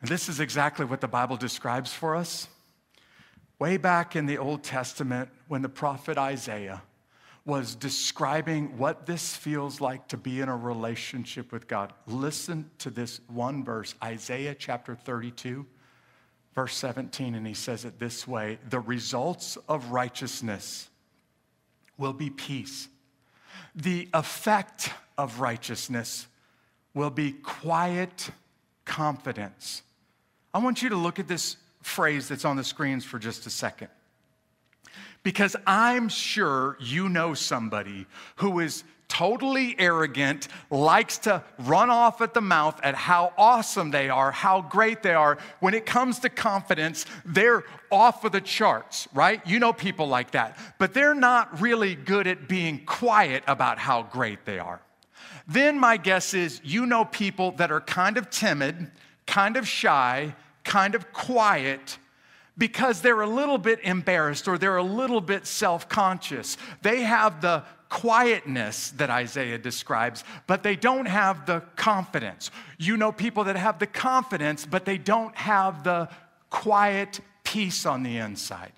And 0.00 0.08
this 0.08 0.28
is 0.28 0.38
exactly 0.38 0.86
what 0.86 1.00
the 1.00 1.08
Bible 1.08 1.36
describes 1.36 1.92
for 1.92 2.14
us. 2.14 2.46
Way 3.58 3.78
back 3.78 4.14
in 4.14 4.26
the 4.26 4.38
Old 4.38 4.62
Testament, 4.62 5.28
when 5.48 5.60
the 5.60 5.68
prophet 5.68 6.18
Isaiah 6.18 6.82
was 7.44 7.74
describing 7.74 8.78
what 8.78 9.06
this 9.06 9.34
feels 9.34 9.80
like 9.80 10.06
to 10.06 10.16
be 10.16 10.40
in 10.40 10.48
a 10.48 10.56
relationship 10.56 11.50
with 11.50 11.66
God, 11.66 11.92
listen 12.06 12.70
to 12.78 12.90
this 12.90 13.20
one 13.26 13.64
verse, 13.64 13.96
Isaiah 14.04 14.54
chapter 14.54 14.94
32, 14.94 15.66
verse 16.54 16.76
17, 16.76 17.34
and 17.34 17.44
he 17.44 17.54
says 17.54 17.84
it 17.84 17.98
this 17.98 18.28
way 18.28 18.60
The 18.68 18.78
results 18.78 19.58
of 19.68 19.90
righteousness 19.90 20.88
will 21.98 22.12
be 22.12 22.30
peace, 22.30 22.88
the 23.74 24.08
effect 24.14 24.90
of 25.16 25.40
righteousness 25.40 26.26
will 26.94 27.10
be 27.10 27.32
quiet 27.32 28.30
confidence. 28.84 29.82
I 30.52 30.58
want 30.58 30.82
you 30.82 30.88
to 30.88 30.96
look 30.96 31.18
at 31.18 31.28
this 31.28 31.56
phrase 31.82 32.28
that's 32.28 32.44
on 32.44 32.56
the 32.56 32.64
screens 32.64 33.04
for 33.04 33.18
just 33.18 33.46
a 33.46 33.50
second. 33.50 33.88
Because 35.22 35.54
I'm 35.66 36.08
sure 36.08 36.76
you 36.80 37.08
know 37.08 37.34
somebody 37.34 38.06
who 38.36 38.60
is 38.60 38.84
totally 39.10 39.76
arrogant, 39.78 40.48
likes 40.70 41.18
to 41.18 41.44
run 41.58 41.90
off 41.90 42.22
at 42.22 42.32
the 42.32 42.40
mouth 42.40 42.80
at 42.82 42.94
how 42.94 43.34
awesome 43.36 43.90
they 43.90 44.08
are, 44.08 44.30
how 44.30 44.62
great 44.62 45.02
they 45.02 45.12
are. 45.12 45.36
When 45.58 45.74
it 45.74 45.84
comes 45.84 46.20
to 46.20 46.30
confidence, 46.30 47.04
they're 47.26 47.64
off 47.90 48.24
of 48.24 48.32
the 48.32 48.40
charts, 48.40 49.06
right? 49.12 49.46
You 49.46 49.58
know 49.58 49.74
people 49.74 50.08
like 50.08 50.30
that. 50.30 50.56
But 50.78 50.94
they're 50.94 51.14
not 51.14 51.60
really 51.60 51.94
good 51.94 52.26
at 52.26 52.48
being 52.48 52.86
quiet 52.86 53.44
about 53.46 53.78
how 53.78 54.04
great 54.04 54.46
they 54.46 54.58
are. 54.58 54.80
Then 55.46 55.78
my 55.78 55.98
guess 55.98 56.32
is 56.32 56.62
you 56.64 56.86
know 56.86 57.04
people 57.04 57.52
that 57.52 57.70
are 57.70 57.80
kind 57.82 58.16
of 58.16 58.30
timid 58.30 58.90
kind 59.30 59.56
of 59.56 59.66
shy, 59.66 60.34
kind 60.64 60.94
of 60.94 61.12
quiet, 61.12 61.98
because 62.58 63.00
they're 63.00 63.20
a 63.20 63.28
little 63.28 63.58
bit 63.58 63.78
embarrassed 63.84 64.48
or 64.48 64.58
they're 64.58 64.76
a 64.76 64.82
little 64.82 65.20
bit 65.20 65.46
self 65.46 65.88
conscious. 65.88 66.58
They 66.82 67.02
have 67.02 67.40
the 67.40 67.62
quietness 67.90 68.90
that 68.92 69.10
Isaiah 69.10 69.58
describes, 69.58 70.24
but 70.46 70.62
they 70.62 70.76
don't 70.76 71.06
have 71.06 71.44
the 71.44 71.60
confidence. 71.76 72.50
You 72.78 72.96
know 72.96 73.12
people 73.12 73.44
that 73.44 73.56
have 73.56 73.78
the 73.78 73.86
confidence, 73.86 74.64
but 74.64 74.86
they 74.86 74.96
don't 74.96 75.36
have 75.36 75.84
the 75.84 76.08
quiet 76.48 77.20
peace 77.44 77.84
on 77.84 78.02
the 78.02 78.16
inside. 78.16 78.72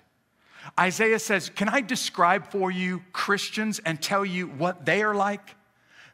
Isaiah 0.77 1.19
says, 1.19 1.49
Can 1.49 1.69
I 1.69 1.81
describe 1.81 2.51
for 2.51 2.71
you 2.71 3.03
Christians 3.13 3.79
and 3.85 4.01
tell 4.01 4.25
you 4.25 4.47
what 4.47 4.85
they 4.85 5.03
are 5.03 5.15
like? 5.15 5.55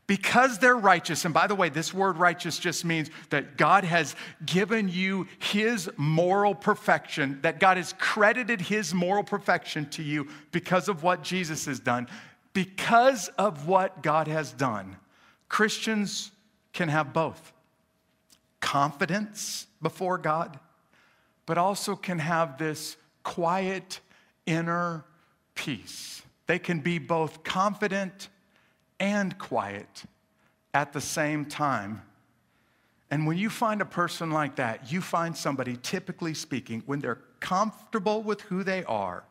because 0.09 0.57
they're 0.57 0.75
righteous, 0.75 1.23
and 1.25 1.35
by 1.35 1.45
the 1.45 1.53
way, 1.53 1.69
this 1.69 1.93
word 1.93 2.17
righteous 2.17 2.57
just 2.57 2.83
means 2.83 3.11
that 3.29 3.57
God 3.57 3.83
has 3.83 4.15
given 4.43 4.89
you 4.89 5.27
his 5.37 5.87
moral 5.97 6.55
perfection, 6.55 7.37
that 7.43 7.59
God 7.59 7.77
has 7.77 7.93
credited 7.99 8.59
his 8.59 8.91
moral 8.91 9.23
perfection 9.23 9.87
to 9.91 10.01
you 10.01 10.27
because 10.51 10.89
of 10.89 11.03
what 11.03 11.21
Jesus 11.21 11.67
has 11.67 11.79
done. 11.79 12.07
Because 12.53 13.27
of 13.37 13.67
what 13.67 14.01
God 14.01 14.27
has 14.27 14.51
done, 14.51 14.97
Christians 15.47 16.31
can 16.73 16.89
have 16.89 17.13
both 17.13 17.53
confidence 18.59 19.67
before 19.81 20.17
God, 20.17 20.59
but 21.45 21.57
also 21.57 21.95
can 21.95 22.19
have 22.19 22.57
this 22.57 22.97
quiet 23.23 23.99
inner 24.45 25.05
peace. 25.55 26.21
They 26.47 26.59
can 26.59 26.79
be 26.79 26.99
both 26.99 27.43
confident 27.43 28.29
and 28.99 29.37
quiet 29.37 30.03
at 30.73 30.93
the 30.93 31.01
same 31.01 31.45
time. 31.45 32.01
And 33.11 33.25
when 33.25 33.37
you 33.37 33.49
find 33.49 33.81
a 33.81 33.85
person 33.85 34.31
like 34.31 34.55
that, 34.57 34.91
you 34.91 35.01
find 35.01 35.35
somebody, 35.35 35.77
typically 35.77 36.33
speaking, 36.33 36.83
when 36.85 36.99
they're 36.99 37.21
comfortable 37.39 38.21
with 38.21 38.41
who 38.41 38.63
they 38.63 38.83
are, 38.83 39.23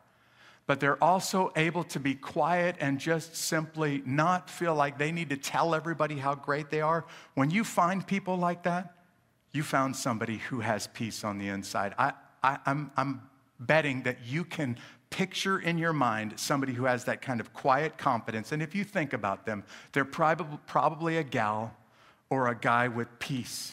but 0.69 0.81
they're 0.81 1.03
also 1.03 1.51
able 1.57 1.83
to 1.83 1.99
be 1.99 2.15
quiet 2.15 2.77
and 2.79 3.01
just 3.01 3.35
simply 3.35 4.03
not 4.05 4.51
feel 4.51 4.75
like 4.75 4.99
they 4.99 5.11
need 5.11 5.31
to 5.31 5.37
tell 5.37 5.75
everybody 5.75 6.17
how 6.17 6.35
great 6.35 6.71
they 6.71 6.83
are. 6.83 7.07
When 7.35 7.51
you 7.51 7.65
find 7.65 8.07
people 8.07 8.37
like 8.37 8.65
that, 8.65 8.95
you 9.51 9.63
found 9.63 9.97
somebody 9.97 10.37
who 10.37 10.61
has 10.61 10.87
peace 10.89 11.25
on 11.25 11.39
the 11.39 11.49
inside. 11.49 11.95
I, 11.99 12.13
I, 12.43 12.59
I'm, 12.67 12.91
I'm 12.99 13.23
betting 13.59 14.03
that 14.03 14.19
you 14.27 14.45
can 14.45 14.77
picture 15.09 15.59
in 15.59 15.79
your 15.79 15.95
mind 15.95 16.39
somebody 16.39 16.75
who 16.75 16.85
has 16.85 17.05
that 17.05 17.23
kind 17.23 17.41
of 17.41 17.55
quiet 17.55 17.97
confidence. 17.97 18.53
And 18.53 18.63
if 18.63 18.75
you 18.75 18.85
think 18.85 19.15
about 19.15 19.47
them, 19.47 19.65
they're 19.93 20.05
prob- 20.05 20.67
probably 20.67 21.17
a 21.17 21.25
gal 21.25 21.75
or 22.29 22.49
a 22.49 22.55
guy 22.55 22.89
with 22.89 23.09
peace 23.19 23.73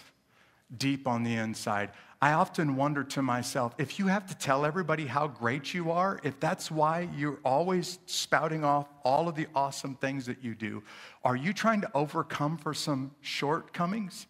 deep 0.77 1.09
on 1.09 1.23
the 1.23 1.35
inside. 1.35 1.91
I 2.21 2.33
often 2.33 2.75
wonder 2.75 3.03
to 3.03 3.21
myself 3.21 3.75
if 3.77 3.99
you 3.99 4.07
have 4.07 4.25
to 4.27 4.35
tell 4.35 4.65
everybody 4.65 5.05
how 5.05 5.27
great 5.27 5.73
you 5.73 5.91
are, 5.91 6.19
if 6.23 6.39
that's 6.39 6.71
why 6.71 7.09
you're 7.15 7.39
always 7.43 7.99
spouting 8.05 8.63
off 8.63 8.87
all 9.03 9.27
of 9.27 9.35
the 9.35 9.47
awesome 9.53 9.95
things 9.95 10.25
that 10.25 10.43
you 10.43 10.55
do, 10.55 10.81
are 11.23 11.35
you 11.35 11.53
trying 11.53 11.81
to 11.81 11.91
overcome 11.93 12.57
for 12.57 12.73
some 12.73 13.11
shortcomings? 13.21 14.27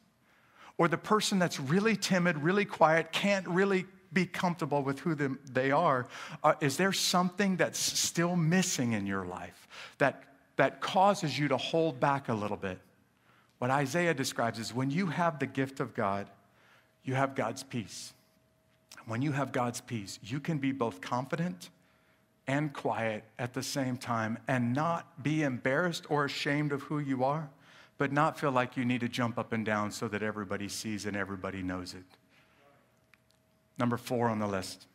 Or 0.78 0.88
the 0.88 0.98
person 0.98 1.40
that's 1.40 1.60
really 1.60 1.96
timid, 1.96 2.38
really 2.38 2.66
quiet, 2.66 3.12
can't 3.12 3.48
really 3.48 3.86
be 4.12 4.26
comfortable 4.26 4.82
with 4.82 5.00
who 5.00 5.16
they 5.52 5.72
are. 5.72 6.08
Uh, 6.44 6.54
is 6.62 6.78
there 6.78 6.92
something 6.92 7.56
that's 7.56 7.80
still 7.80 8.36
missing 8.36 8.94
in 8.94 9.06
your 9.06 9.26
life 9.26 9.68
that, 10.00 10.24
that 10.56 10.82
causes 10.82 11.38
you 11.38 11.48
to 11.50 11.58
hold 11.58 12.00
back 12.00 12.30
a 12.30 12.34
little 12.34 12.58
bit? 12.58 12.80
What 13.60 13.72
Isaiah 13.72 14.14
describes 14.14 14.60
is 14.60 14.74
when 14.74 14.90
you 14.90 15.08
have 15.08 15.40
the 15.40 15.46
gift 15.46 15.80
of 15.80 15.94
God, 15.94 16.30
you 17.06 17.14
have 17.14 17.36
God's 17.36 17.64
peace. 17.64 18.14
When 19.06 19.22
you 19.22 19.32
have 19.32 19.52
God's 19.52 19.82
peace, 19.82 20.20
you 20.24 20.40
can 20.40 20.58
be 20.58 20.72
both 20.72 21.00
confident 21.00 21.70
and 22.48 22.74
quiet 22.74 23.24
at 23.40 23.54
the 23.54 23.64
same 23.64 23.98
time 23.98 24.38
and 24.48 24.74
not 24.74 25.24
be 25.24 25.44
embarrassed 25.44 26.06
or 26.10 26.26
ashamed 26.26 26.72
of 26.72 26.82
who 26.84 27.00
you 27.00 27.24
are, 27.24 27.50
but 27.98 28.12
not 28.12 28.40
feel 28.40 28.52
like 28.52 28.76
you 28.76 28.84
need 28.84 29.02
to 29.02 29.08
jump 29.08 29.38
up 29.38 29.54
and 29.54 29.66
down 29.66 29.92
so 29.92 30.08
that 30.08 30.22
everybody 30.22 30.68
sees 30.68 31.06
and 31.06 31.16
everybody 31.16 31.62
knows 31.62 31.94
it. 31.94 32.04
Number 33.78 33.98
four 33.98 34.30
on 34.30 34.40
the 34.40 34.48
list. 34.48 34.88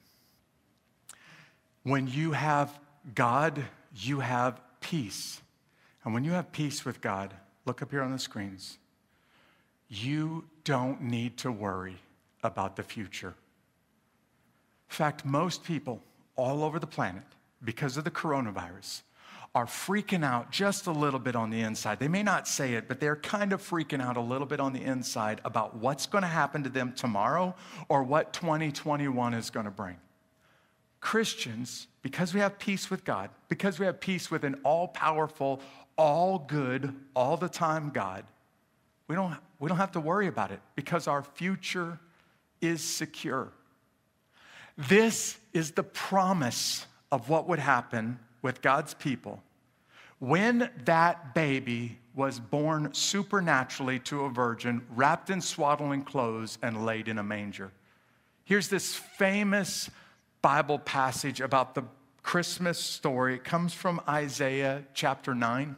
When 1.82 2.08
you 2.08 2.32
have 2.32 2.78
God, 3.14 3.62
you 3.96 4.20
have 4.20 4.60
peace. 4.80 5.40
And 6.04 6.14
when 6.14 6.24
you 6.24 6.32
have 6.32 6.52
peace 6.52 6.84
with 6.84 7.00
God, 7.00 7.34
look 7.64 7.82
up 7.82 7.90
here 7.90 8.02
on 8.02 8.12
the 8.12 8.18
screens, 8.18 8.78
you 9.88 10.44
don't 10.64 11.02
need 11.02 11.36
to 11.38 11.52
worry 11.52 11.96
about 12.42 12.76
the 12.76 12.82
future. 12.82 13.34
In 14.88 14.94
fact, 14.94 15.24
most 15.24 15.64
people 15.64 16.02
all 16.36 16.64
over 16.64 16.78
the 16.78 16.86
planet 16.86 17.22
because 17.62 17.96
of 17.96 18.04
the 18.04 18.10
coronavirus 18.10 19.02
are 19.54 19.66
freaking 19.66 20.24
out 20.24 20.52
just 20.52 20.86
a 20.86 20.92
little 20.92 21.18
bit 21.18 21.34
on 21.34 21.50
the 21.50 21.60
inside. 21.60 21.98
They 21.98 22.08
may 22.08 22.22
not 22.22 22.46
say 22.46 22.74
it, 22.74 22.86
but 22.86 23.00
they're 23.00 23.16
kind 23.16 23.52
of 23.52 23.60
freaking 23.60 24.00
out 24.00 24.16
a 24.16 24.20
little 24.20 24.46
bit 24.46 24.60
on 24.60 24.72
the 24.72 24.82
inside 24.82 25.40
about 25.44 25.76
what's 25.76 26.06
going 26.06 26.22
to 26.22 26.28
happen 26.28 26.62
to 26.62 26.70
them 26.70 26.92
tomorrow 26.92 27.54
or 27.88 28.04
what 28.04 28.32
2021 28.32 29.34
is 29.34 29.50
going 29.50 29.66
to 29.66 29.70
bring. 29.70 29.96
Christians, 31.00 31.88
because 32.02 32.32
we 32.32 32.40
have 32.40 32.58
peace 32.58 32.90
with 32.90 33.04
God, 33.04 33.30
because 33.48 33.78
we 33.78 33.86
have 33.86 34.00
peace 34.00 34.30
with 34.30 34.44
an 34.44 34.60
all 34.62 34.86
powerful, 34.86 35.60
all 35.96 36.38
good, 36.38 36.94
all 37.16 37.36
the 37.36 37.48
time 37.48 37.90
God, 37.90 38.24
we 39.08 39.16
don't, 39.16 39.34
we 39.60 39.68
don't 39.68 39.76
have 39.76 39.92
to 39.92 40.00
worry 40.00 40.26
about 40.26 40.50
it 40.50 40.60
because 40.74 41.06
our 41.06 41.22
future 41.22 42.00
is 42.60 42.82
secure. 42.82 43.52
This 44.76 45.36
is 45.52 45.72
the 45.72 45.82
promise 45.82 46.86
of 47.12 47.28
what 47.28 47.46
would 47.48 47.58
happen 47.58 48.18
with 48.42 48.62
God's 48.62 48.94
people 48.94 49.42
when 50.18 50.70
that 50.84 51.34
baby 51.34 51.98
was 52.14 52.38
born 52.38 52.92
supernaturally 52.92 53.98
to 54.00 54.24
a 54.24 54.30
virgin, 54.30 54.82
wrapped 54.94 55.30
in 55.30 55.40
swaddling 55.40 56.02
clothes, 56.02 56.58
and 56.62 56.84
laid 56.84 57.08
in 57.08 57.18
a 57.18 57.22
manger. 57.22 57.72
Here's 58.44 58.68
this 58.68 58.94
famous 58.94 59.88
Bible 60.42 60.78
passage 60.78 61.40
about 61.40 61.74
the 61.74 61.84
Christmas 62.22 62.78
story. 62.78 63.36
It 63.36 63.44
comes 63.44 63.72
from 63.72 64.00
Isaiah 64.06 64.84
chapter 64.92 65.34
9, 65.34 65.76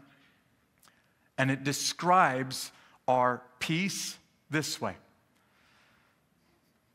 and 1.38 1.50
it 1.50 1.62
describes 1.62 2.72
our 3.06 3.42
peace 3.62 4.18
this 4.50 4.80
way. 4.80 4.92
It 4.92 4.96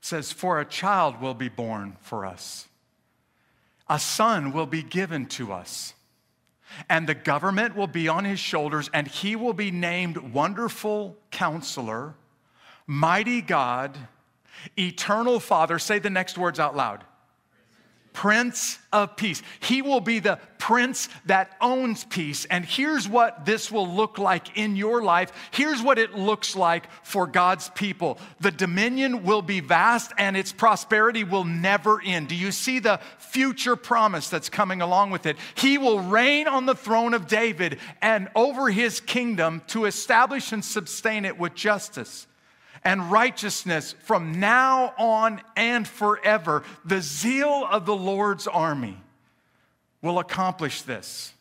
says, 0.01 0.31
For 0.31 0.59
a 0.59 0.65
child 0.65 1.21
will 1.21 1.33
be 1.33 1.49
born 1.49 1.97
for 2.01 2.25
us 2.25 2.67
a 3.89 3.99
son 3.99 4.51
will 4.51 4.65
be 4.65 4.83
given 4.83 5.25
to 5.25 5.53
us. 5.53 5.93
And 6.89 7.07
the 7.07 7.15
government 7.15 7.75
will 7.75 7.87
be 7.87 8.07
on 8.07 8.25
his 8.25 8.39
shoulders, 8.39 8.89
and 8.93 9.07
he 9.07 9.35
will 9.35 9.53
be 9.53 9.71
named 9.71 10.17
Wonderful 10.17 11.15
Counselor, 11.31 12.13
Mighty 12.85 13.41
God, 13.41 13.97
Eternal 14.77 15.39
Father. 15.39 15.79
Say 15.79 15.99
the 15.99 16.09
next 16.09 16.37
words 16.37 16.59
out 16.59 16.75
loud 16.75 17.05
Prince 18.17 18.79
of 18.91 19.15
Peace. 19.15 19.43
He 19.59 19.83
will 19.83 19.99
be 19.99 20.17
the 20.17 20.39
prince 20.57 21.07
that 21.27 21.55
owns 21.61 22.03
peace. 22.03 22.45
And 22.45 22.65
here's 22.65 23.07
what 23.07 23.45
this 23.45 23.71
will 23.71 23.87
look 23.87 24.17
like 24.17 24.57
in 24.57 24.75
your 24.75 25.03
life. 25.03 25.31
Here's 25.51 25.83
what 25.83 25.99
it 25.99 26.15
looks 26.15 26.55
like 26.55 26.89
for 27.03 27.27
God's 27.27 27.69
people. 27.69 28.17
The 28.39 28.49
dominion 28.49 29.23
will 29.23 29.43
be 29.43 29.59
vast 29.59 30.13
and 30.17 30.35
its 30.35 30.51
prosperity 30.51 31.23
will 31.23 31.43
never 31.43 32.01
end. 32.01 32.29
Do 32.29 32.35
you 32.35 32.51
see 32.51 32.79
the 32.79 32.99
future 33.19 33.75
promise 33.75 34.29
that's 34.29 34.49
coming 34.49 34.81
along 34.81 35.11
with 35.11 35.27
it? 35.27 35.37
He 35.53 35.77
will 35.77 35.99
reign 35.99 36.47
on 36.47 36.65
the 36.65 36.73
throne 36.73 37.13
of 37.13 37.27
David 37.27 37.77
and 38.01 38.29
over 38.33 38.71
his 38.71 38.99
kingdom 38.99 39.61
to 39.67 39.85
establish 39.85 40.51
and 40.51 40.65
sustain 40.65 41.23
it 41.23 41.37
with 41.37 41.53
justice 41.53 42.25
and 42.83 43.11
righteousness 43.11 43.95
from 44.03 44.39
now 44.39 44.93
on 44.97 45.41
and 45.55 45.87
forever. 45.87 46.63
The 46.85 47.01
zeal 47.01 47.67
of 47.69 47.85
the 47.85 47.95
Lord's 47.95 48.47
army 48.47 48.97
will 50.01 50.19
accomplish 50.19 50.83
this. 50.83 51.33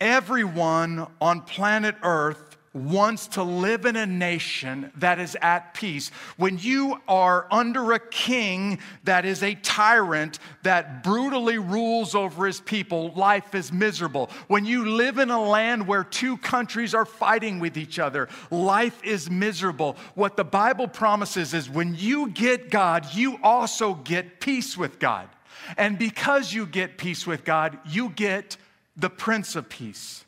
Everyone 0.00 1.06
on 1.20 1.40
planet 1.42 1.96
Earth 2.02 2.55
wants 2.76 3.26
to 3.28 3.42
live 3.42 3.86
in 3.86 3.96
a 3.96 4.06
nation 4.06 4.92
that 4.96 5.18
is 5.18 5.36
at 5.40 5.74
peace. 5.74 6.10
When 6.36 6.58
you 6.58 7.00
are 7.08 7.46
under 7.50 7.92
a 7.92 7.98
king 7.98 8.78
that 9.04 9.24
is 9.24 9.42
a 9.42 9.54
tyrant 9.56 10.38
that 10.62 11.02
brutally 11.02 11.58
rules 11.58 12.14
over 12.14 12.46
his 12.46 12.60
people, 12.60 13.12
life 13.12 13.54
is 13.54 13.72
miserable. 13.72 14.30
When 14.48 14.64
you 14.64 14.90
live 14.90 15.18
in 15.18 15.30
a 15.30 15.40
land 15.40 15.86
where 15.86 16.04
two 16.04 16.36
countries 16.38 16.94
are 16.94 17.06
fighting 17.06 17.58
with 17.58 17.76
each 17.76 17.98
other, 17.98 18.28
life 18.50 19.02
is 19.02 19.30
miserable. 19.30 19.96
What 20.14 20.36
the 20.36 20.44
Bible 20.44 20.88
promises 20.88 21.54
is 21.54 21.70
when 21.70 21.94
you 21.94 22.30
get 22.30 22.70
God, 22.70 23.06
you 23.14 23.38
also 23.42 23.94
get 23.94 24.40
peace 24.40 24.76
with 24.76 24.98
God. 24.98 25.28
And 25.76 25.98
because 25.98 26.52
you 26.52 26.66
get 26.66 26.98
peace 26.98 27.26
with 27.26 27.44
God, 27.44 27.78
you 27.88 28.10
get 28.10 28.56
the 28.96 29.10
Prince 29.10 29.56
of 29.56 29.68
Peace 29.68 30.24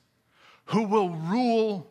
who 0.68 0.82
will 0.82 1.10
rule 1.10 1.86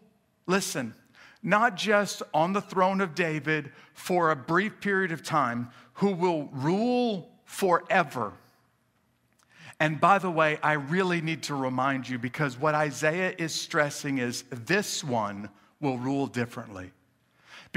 listen, 0.48 0.96
not 1.44 1.76
just 1.76 2.24
on 2.34 2.54
the 2.54 2.62
throne 2.62 3.02
of 3.02 3.14
David 3.14 3.72
for 3.94 4.32
a 4.32 4.36
brief 4.36 4.80
period 4.82 5.12
of 5.12 5.24
time, 5.24 5.70
who 5.94 6.12
will 6.12 6.46
rule 6.52 7.30
forever. 7.46 8.34
And 9.80 10.02
by 10.02 10.18
the 10.18 10.32
way, 10.32 10.58
I 10.64 10.74
really 10.74 11.22
need 11.22 11.44
to 11.44 11.56
remind 11.56 12.10
you 12.10 12.18
because 12.18 12.58
what 12.58 12.74
Isaiah 12.74 13.36
is 13.38 13.54
stressing 13.54 14.18
is 14.18 14.44
this 14.50 15.04
one 15.04 15.50
will 15.80 15.98
rule 15.98 16.26
differently 16.26 16.92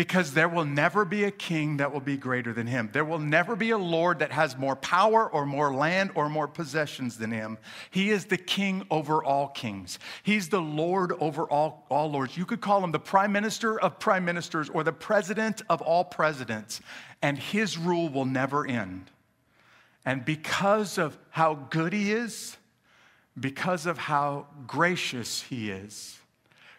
because 0.00 0.32
there 0.32 0.48
will 0.48 0.64
never 0.64 1.04
be 1.04 1.24
a 1.24 1.30
king 1.30 1.76
that 1.76 1.92
will 1.92 2.00
be 2.00 2.16
greater 2.16 2.54
than 2.54 2.66
him. 2.66 2.88
There 2.90 3.04
will 3.04 3.18
never 3.18 3.54
be 3.54 3.68
a 3.68 3.76
Lord 3.76 4.20
that 4.20 4.32
has 4.32 4.56
more 4.56 4.74
power 4.74 5.30
or 5.30 5.44
more 5.44 5.74
land 5.74 6.12
or 6.14 6.30
more 6.30 6.48
possessions 6.48 7.18
than 7.18 7.30
him. 7.30 7.58
He 7.90 8.08
is 8.08 8.24
the 8.24 8.38
king 8.38 8.86
over 8.90 9.22
all 9.22 9.48
kings, 9.48 9.98
he's 10.22 10.48
the 10.48 10.62
Lord 10.62 11.12
over 11.20 11.44
all, 11.44 11.84
all 11.90 12.10
lords. 12.10 12.34
You 12.34 12.46
could 12.46 12.62
call 12.62 12.82
him 12.82 12.92
the 12.92 12.98
prime 12.98 13.30
minister 13.30 13.78
of 13.78 13.98
prime 13.98 14.24
ministers 14.24 14.70
or 14.70 14.84
the 14.84 14.92
president 14.94 15.60
of 15.68 15.82
all 15.82 16.04
presidents, 16.04 16.80
and 17.20 17.36
his 17.36 17.76
rule 17.76 18.08
will 18.08 18.24
never 18.24 18.66
end. 18.66 19.10
And 20.06 20.24
because 20.24 20.96
of 20.96 21.18
how 21.28 21.66
good 21.68 21.92
he 21.92 22.10
is, 22.10 22.56
because 23.38 23.84
of 23.84 23.98
how 23.98 24.46
gracious 24.66 25.42
he 25.42 25.70
is, 25.70 26.18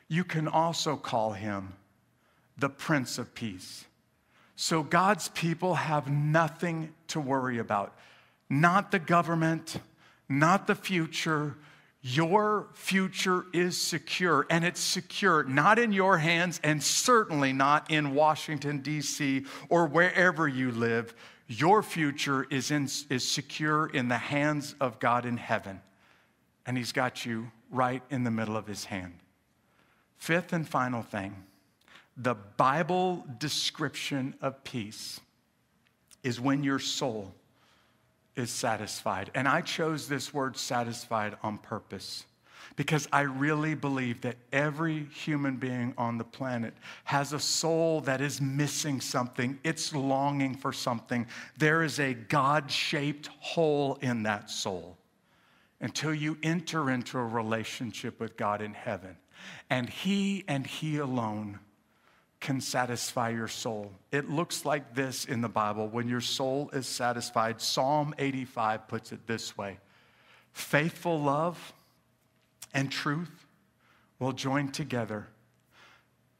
you 0.07 0.23
can 0.23 0.47
also 0.47 0.95
call 0.95 1.33
him 1.33 1.73
the 2.61 2.69
Prince 2.69 3.17
of 3.17 3.35
Peace. 3.35 3.85
So 4.55 4.83
God's 4.83 5.27
people 5.29 5.75
have 5.75 6.09
nothing 6.09 6.93
to 7.07 7.19
worry 7.19 7.57
about. 7.57 7.97
Not 8.49 8.91
the 8.91 8.99
government, 8.99 9.77
not 10.29 10.67
the 10.67 10.75
future. 10.75 11.57
Your 12.03 12.67
future 12.73 13.45
is 13.53 13.79
secure, 13.79 14.45
and 14.49 14.63
it's 14.63 14.79
secure 14.79 15.43
not 15.43 15.79
in 15.79 15.91
your 15.91 16.19
hands 16.19 16.59
and 16.63 16.81
certainly 16.81 17.53
not 17.53 17.89
in 17.89 18.13
Washington, 18.13 18.81
D.C., 18.81 19.45
or 19.67 19.87
wherever 19.87 20.47
you 20.47 20.71
live. 20.71 21.15
Your 21.47 21.81
future 21.81 22.45
is, 22.49 22.71
in, 22.71 22.83
is 23.09 23.27
secure 23.27 23.87
in 23.87 24.07
the 24.07 24.17
hands 24.17 24.75
of 24.79 24.99
God 24.99 25.25
in 25.25 25.37
heaven, 25.37 25.81
and 26.65 26.77
He's 26.77 26.91
got 26.91 27.25
you 27.25 27.51
right 27.71 28.03
in 28.11 28.23
the 28.23 28.31
middle 28.31 28.55
of 28.55 28.67
His 28.67 28.85
hand. 28.85 29.15
Fifth 30.17 30.53
and 30.53 30.67
final 30.67 31.01
thing 31.01 31.35
the 32.21 32.35
Bible 32.35 33.25
description 33.39 34.35
of 34.41 34.63
peace 34.63 35.19
is 36.23 36.39
when 36.39 36.63
your 36.63 36.77
soul 36.77 37.33
is 38.35 38.51
satisfied. 38.51 39.31
And 39.33 39.47
I 39.47 39.61
chose 39.61 40.07
this 40.07 40.31
word 40.33 40.55
satisfied 40.55 41.35
on 41.41 41.57
purpose 41.57 42.25
because 42.75 43.07
I 43.11 43.21
really 43.21 43.73
believe 43.73 44.21
that 44.21 44.37
every 44.53 45.05
human 45.05 45.57
being 45.57 45.95
on 45.97 46.19
the 46.19 46.23
planet 46.23 46.75
has 47.05 47.33
a 47.33 47.39
soul 47.39 48.01
that 48.01 48.21
is 48.21 48.39
missing 48.39 49.01
something. 49.01 49.59
It's 49.63 49.93
longing 49.93 50.55
for 50.55 50.71
something. 50.71 51.25
There 51.57 51.83
is 51.83 51.99
a 51.99 52.13
God 52.13 52.69
shaped 52.69 53.29
hole 53.39 53.97
in 54.01 54.23
that 54.23 54.51
soul 54.51 54.95
until 55.81 56.13
you 56.13 56.37
enter 56.43 56.91
into 56.91 57.17
a 57.17 57.25
relationship 57.25 58.19
with 58.19 58.37
God 58.37 58.61
in 58.61 58.75
heaven. 58.75 59.17
And 59.71 59.89
He 59.89 60.45
and 60.47 60.67
He 60.67 60.97
alone 60.97 61.59
can 62.41 62.59
satisfy 62.59 63.29
your 63.29 63.47
soul. 63.47 63.91
It 64.11 64.29
looks 64.29 64.65
like 64.65 64.95
this 64.95 65.25
in 65.25 65.41
the 65.41 65.47
Bible 65.47 65.87
when 65.87 66.09
your 66.09 66.21
soul 66.21 66.71
is 66.73 66.87
satisfied. 66.87 67.61
Psalm 67.61 68.13
85 68.17 68.87
puts 68.87 69.11
it 69.11 69.25
this 69.27 69.57
way 69.57 69.77
faithful 70.51 71.21
love 71.21 71.73
and 72.73 72.91
truth 72.91 73.45
will 74.19 74.33
join 74.33 74.69
together. 74.69 75.27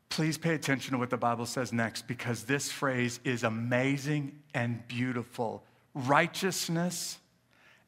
Please 0.10 0.38
pay 0.38 0.54
attention 0.56 0.92
to 0.92 0.98
what 0.98 1.10
the 1.10 1.18
Bible 1.18 1.46
says 1.46 1.72
next 1.72 2.08
because 2.08 2.44
this 2.44 2.70
phrase 2.70 3.22
is 3.24 3.44
amazing 3.44 4.40
and 4.54 4.86
beautiful. 4.88 5.64
Righteousness 5.94 7.18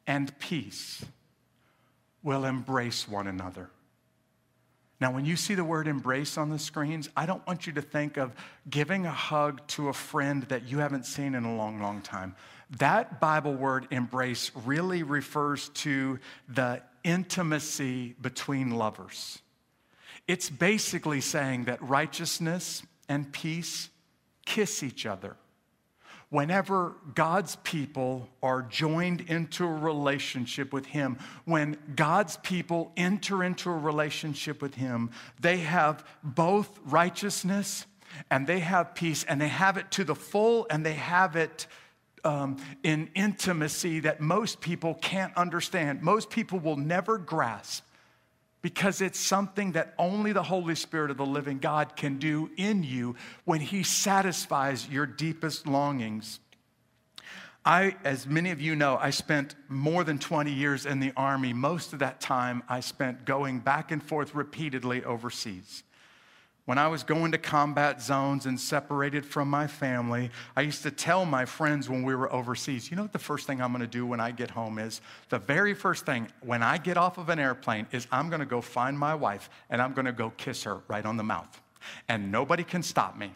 and 0.06 0.36
peace 0.38 1.04
will 2.22 2.44
embrace 2.44 3.06
one 3.06 3.26
another. 3.26 3.70
Now, 5.00 5.12
when 5.12 5.24
you 5.24 5.36
see 5.36 5.54
the 5.54 5.64
word 5.64 5.88
embrace 5.88 6.38
on 6.38 6.50
the 6.50 6.58
screens, 6.58 7.08
I 7.16 7.26
don't 7.26 7.44
want 7.46 7.66
you 7.66 7.72
to 7.74 7.82
think 7.82 8.16
of 8.16 8.32
giving 8.70 9.06
a 9.06 9.10
hug 9.10 9.66
to 9.68 9.88
a 9.88 9.92
friend 9.92 10.44
that 10.44 10.68
you 10.68 10.78
haven't 10.78 11.04
seen 11.04 11.34
in 11.34 11.44
a 11.44 11.56
long, 11.56 11.80
long 11.80 12.00
time. 12.00 12.36
That 12.78 13.20
Bible 13.20 13.54
word 13.54 13.88
embrace 13.90 14.50
really 14.64 15.02
refers 15.02 15.68
to 15.70 16.18
the 16.48 16.82
intimacy 17.02 18.14
between 18.20 18.70
lovers. 18.70 19.40
It's 20.26 20.48
basically 20.48 21.20
saying 21.20 21.64
that 21.64 21.82
righteousness 21.82 22.82
and 23.08 23.30
peace 23.32 23.90
kiss 24.46 24.82
each 24.82 25.06
other 25.06 25.36
whenever 26.34 26.96
God's 27.14 27.54
people 27.62 28.28
are 28.42 28.60
joined 28.62 29.20
into 29.20 29.64
a 29.64 29.72
relationship 29.72 30.72
with 30.72 30.84
Him, 30.84 31.16
when 31.44 31.76
God's 31.94 32.38
people 32.38 32.90
enter 32.96 33.44
into 33.44 33.70
a 33.70 33.76
relationship 33.76 34.60
with 34.60 34.74
Him, 34.74 35.12
they 35.40 35.58
have 35.58 36.04
both 36.24 36.76
righteousness 36.86 37.86
and 38.32 38.48
they 38.48 38.58
have 38.58 38.96
peace, 38.96 39.22
and 39.22 39.40
they 39.40 39.48
have 39.48 39.76
it 39.76 39.92
to 39.92 40.02
the 40.02 40.14
full, 40.16 40.66
and 40.70 40.84
they 40.84 40.94
have 40.94 41.36
it 41.36 41.68
um, 42.24 42.56
in 42.82 43.10
intimacy 43.14 44.00
that 44.00 44.20
most 44.20 44.60
people 44.60 44.94
can't 44.94 45.36
understand. 45.36 46.02
Most 46.02 46.30
people 46.30 46.58
will 46.58 46.76
never 46.76 47.16
grasp 47.16 47.84
because 48.64 49.02
it's 49.02 49.18
something 49.18 49.72
that 49.72 49.92
only 49.98 50.32
the 50.32 50.42
Holy 50.42 50.74
Spirit 50.74 51.10
of 51.10 51.18
the 51.18 51.26
living 51.26 51.58
God 51.58 51.96
can 51.96 52.16
do 52.16 52.50
in 52.56 52.82
you 52.82 53.14
when 53.44 53.60
He 53.60 53.82
satisfies 53.82 54.88
your 54.88 55.04
deepest 55.04 55.66
longings. 55.66 56.40
I, 57.62 57.94
as 58.04 58.26
many 58.26 58.52
of 58.52 58.62
you 58.62 58.74
know, 58.74 58.96
I 58.96 59.10
spent 59.10 59.54
more 59.68 60.02
than 60.02 60.18
20 60.18 60.50
years 60.50 60.86
in 60.86 60.98
the 60.98 61.12
Army. 61.14 61.52
Most 61.52 61.92
of 61.92 61.98
that 61.98 62.22
time 62.22 62.62
I 62.66 62.80
spent 62.80 63.26
going 63.26 63.58
back 63.58 63.90
and 63.90 64.02
forth 64.02 64.34
repeatedly 64.34 65.04
overseas. 65.04 65.82
When 66.66 66.78
I 66.78 66.88
was 66.88 67.02
going 67.02 67.32
to 67.32 67.38
combat 67.38 68.00
zones 68.00 68.46
and 68.46 68.58
separated 68.58 69.26
from 69.26 69.50
my 69.50 69.66
family, 69.66 70.30
I 70.56 70.62
used 70.62 70.82
to 70.84 70.90
tell 70.90 71.26
my 71.26 71.44
friends 71.44 71.90
when 71.90 72.02
we 72.02 72.14
were 72.14 72.32
overseas, 72.32 72.90
you 72.90 72.96
know 72.96 73.02
what 73.02 73.12
the 73.12 73.18
first 73.18 73.46
thing 73.46 73.60
I'm 73.60 73.70
gonna 73.70 73.86
do 73.86 74.06
when 74.06 74.18
I 74.18 74.30
get 74.30 74.50
home 74.50 74.78
is? 74.78 75.02
The 75.28 75.38
very 75.38 75.74
first 75.74 76.06
thing 76.06 76.28
when 76.40 76.62
I 76.62 76.78
get 76.78 76.96
off 76.96 77.18
of 77.18 77.28
an 77.28 77.38
airplane 77.38 77.86
is 77.92 78.06
I'm 78.10 78.30
gonna 78.30 78.46
go 78.46 78.62
find 78.62 78.98
my 78.98 79.14
wife 79.14 79.50
and 79.68 79.82
I'm 79.82 79.92
gonna 79.92 80.12
go 80.12 80.30
kiss 80.38 80.62
her 80.62 80.80
right 80.88 81.04
on 81.04 81.18
the 81.18 81.22
mouth. 81.22 81.60
And 82.08 82.32
nobody 82.32 82.64
can 82.64 82.82
stop 82.82 83.18
me. 83.18 83.32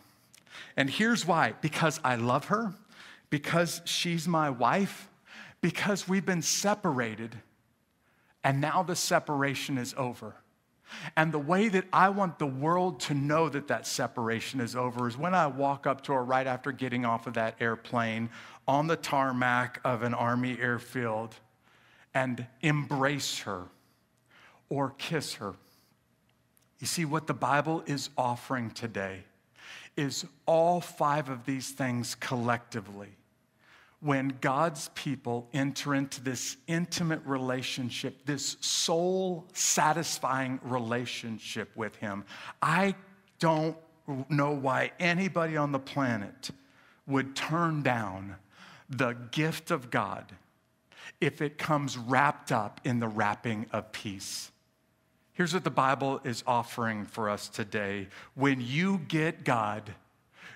And 0.79 0.89
here's 0.89 1.27
why 1.27 1.53
because 1.61 2.01
I 2.03 2.15
love 2.17 2.47
her, 2.47 2.73
because 3.29 3.83
she's 3.85 4.27
my 4.27 4.49
wife, 4.49 5.11
because 5.61 6.09
we've 6.09 6.25
been 6.25 6.41
separated, 6.41 7.37
and 8.43 8.59
now 8.59 8.83
the 8.83 8.97
separation 8.97 9.77
is 9.77 9.95
over. 9.99 10.35
And 11.17 11.33
the 11.33 11.39
way 11.39 11.69
that 11.69 11.85
I 11.93 12.09
want 12.09 12.39
the 12.39 12.47
world 12.47 13.01
to 13.01 13.15
know 13.15 13.49
that 13.49 13.69
that 13.69 13.87
separation 13.87 14.61
is 14.61 14.75
over 14.75 15.09
is 15.09 15.17
when 15.17 15.35
I 15.35 15.47
walk 15.47 15.87
up 15.87 16.03
to 16.05 16.13
her 16.13 16.25
right 16.25 16.47
after 16.47 16.73
getting 16.73 17.05
off 17.05 17.27
of 17.27 17.35
that 17.35 17.57
airplane 17.61 18.31
on 18.67 18.87
the 18.87 18.97
tarmac 18.97 19.81
of 19.85 20.03
an 20.03 20.15
Army 20.15 20.59
airfield 20.61 21.35
and 22.15 22.47
embrace 22.63 23.41
her 23.41 23.65
or 24.69 24.95
kiss 24.99 25.35
her. 25.35 25.55
You 26.79 26.87
see, 26.87 27.05
what 27.05 27.27
the 27.27 27.35
Bible 27.35 27.83
is 27.87 28.11
offering 28.17 28.71
today 28.71 29.25
is 29.97 30.25
all 30.47 30.81
five 30.81 31.29
of 31.29 31.45
these 31.45 31.71
things 31.71 32.15
collectively 32.15 33.18
when 34.01 34.35
God's 34.41 34.91
people 34.95 35.49
enter 35.53 35.95
into 35.95 36.23
this 36.23 36.57
intimate 36.67 37.21
relationship, 37.25 38.25
this 38.27 38.57
soul 38.61 39.47
satisfying 39.55 40.61
relationship 40.63 41.71
with 41.75 41.97
Him, 41.97 42.25
I 42.63 42.95
don't 43.41 43.77
know 44.29 44.53
why 44.53 44.93
anybody 45.01 45.57
on 45.57 45.73
the 45.73 45.79
planet 45.79 46.51
would 47.07 47.35
turn 47.35 47.83
down 47.83 48.37
the 48.89 49.17
gift 49.33 49.71
of 49.71 49.91
God 49.91 50.33
if 51.21 51.43
it 51.43 51.59
comes 51.59 51.99
wrapped 51.99 52.53
up 52.53 52.81
in 52.85 53.01
the 53.01 53.09
wrapping 53.09 53.67
of 53.73 53.91
peace. 53.93 54.51
Here's 55.33 55.55
what 55.55 55.65
the 55.65 55.71
Bible 55.71 56.21
is 56.25 56.43
offering 56.47 57.05
for 57.05 57.29
us 57.29 57.49
today. 57.49 58.09
When 58.35 58.61
you 58.61 58.99
get 59.09 59.45
God, 59.45 59.95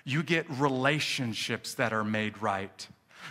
you 0.03 0.23
get 0.23 0.49
relationships 0.49 1.73
that 1.75 1.93
are 1.93 2.03
made 2.03 2.41
right. 2.41 2.87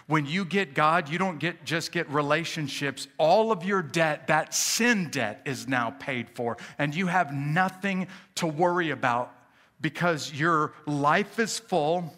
When 0.06 0.26
you 0.26 0.44
get 0.44 0.74
God, 0.74 1.08
you 1.08 1.18
don't 1.18 1.38
get 1.38 1.64
just 1.64 1.92
get 1.92 2.08
relationships. 2.08 3.08
All 3.18 3.52
of 3.52 3.64
your 3.64 3.82
debt, 3.82 4.26
that 4.28 4.54
sin 4.54 5.08
debt 5.10 5.42
is 5.44 5.68
now 5.68 5.90
paid 5.98 6.30
for 6.30 6.56
and 6.78 6.94
you 6.94 7.06
have 7.06 7.32
nothing 7.32 8.08
to 8.36 8.46
worry 8.46 8.90
about 8.90 9.34
because 9.80 10.32
your 10.32 10.72
life 10.86 11.38
is 11.38 11.58
full 11.58 12.14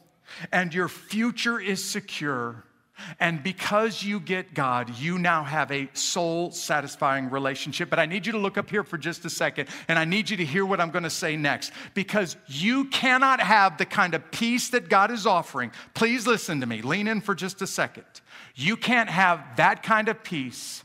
and 0.52 0.72
your 0.72 0.88
future 0.88 1.60
is 1.60 1.82
secure 1.84 2.64
and 3.18 3.42
because 3.42 4.02
you 4.02 4.20
get 4.20 4.54
God, 4.54 4.96
you 4.98 5.18
now 5.18 5.42
have 5.42 5.70
a 5.72 5.88
soul 5.94 6.50
satisfying 6.52 7.28
relationship. 7.28 7.90
But 7.90 7.98
I 7.98 8.06
need 8.06 8.26
you 8.26 8.32
to 8.32 8.38
look 8.38 8.56
up 8.56 8.70
here 8.70 8.84
for 8.84 8.98
just 8.98 9.24
a 9.24 9.30
second, 9.30 9.68
and 9.88 9.98
I 9.98 10.04
need 10.04 10.30
you 10.30 10.36
to 10.36 10.44
hear 10.44 10.64
what 10.64 10.80
I'm 10.80 10.90
going 10.90 11.04
to 11.04 11.10
say 11.10 11.36
next. 11.36 11.72
Because 11.94 12.36
you 12.46 12.86
cannot 12.86 13.40
have 13.40 13.78
the 13.78 13.86
kind 13.86 14.14
of 14.14 14.30
peace 14.30 14.68
that 14.70 14.88
God 14.88 15.10
is 15.10 15.26
offering. 15.26 15.72
Please 15.94 16.26
listen 16.26 16.60
to 16.60 16.66
me. 16.66 16.82
Lean 16.82 17.08
in 17.08 17.20
for 17.20 17.34
just 17.34 17.62
a 17.62 17.66
second. 17.66 18.04
You 18.54 18.76
can't 18.76 19.10
have 19.10 19.56
that 19.56 19.82
kind 19.82 20.08
of 20.08 20.22
peace 20.22 20.84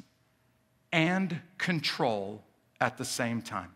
and 0.92 1.40
control 1.58 2.44
at 2.82 2.98
the 2.98 3.06
same 3.06 3.42
time. 3.42 3.72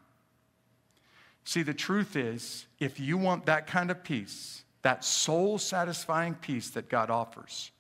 See, 1.45 1.61
the 1.61 1.73
truth 1.73 2.15
is, 2.15 2.65
if 2.79 2.99
you 2.99 3.17
want 3.17 3.45
that 3.45 3.67
kind 3.67 3.91
of 3.91 4.03
peace, 4.03 4.63
that 4.81 5.03
soul 5.03 5.57
satisfying 5.57 6.35
peace 6.35 6.69
that 6.71 6.89
God 6.89 7.09
offers, 7.09 7.71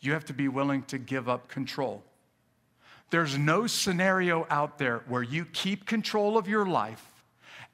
you 0.00 0.12
have 0.12 0.24
to 0.26 0.32
be 0.32 0.48
willing 0.48 0.82
to 0.84 0.98
give 0.98 1.28
up 1.28 1.48
control. 1.48 2.02
There's 3.10 3.38
no 3.38 3.66
scenario 3.66 4.46
out 4.50 4.78
there 4.78 5.02
where 5.08 5.22
you 5.22 5.44
keep 5.46 5.86
control 5.86 6.36
of 6.36 6.46
your 6.46 6.66
life 6.66 7.04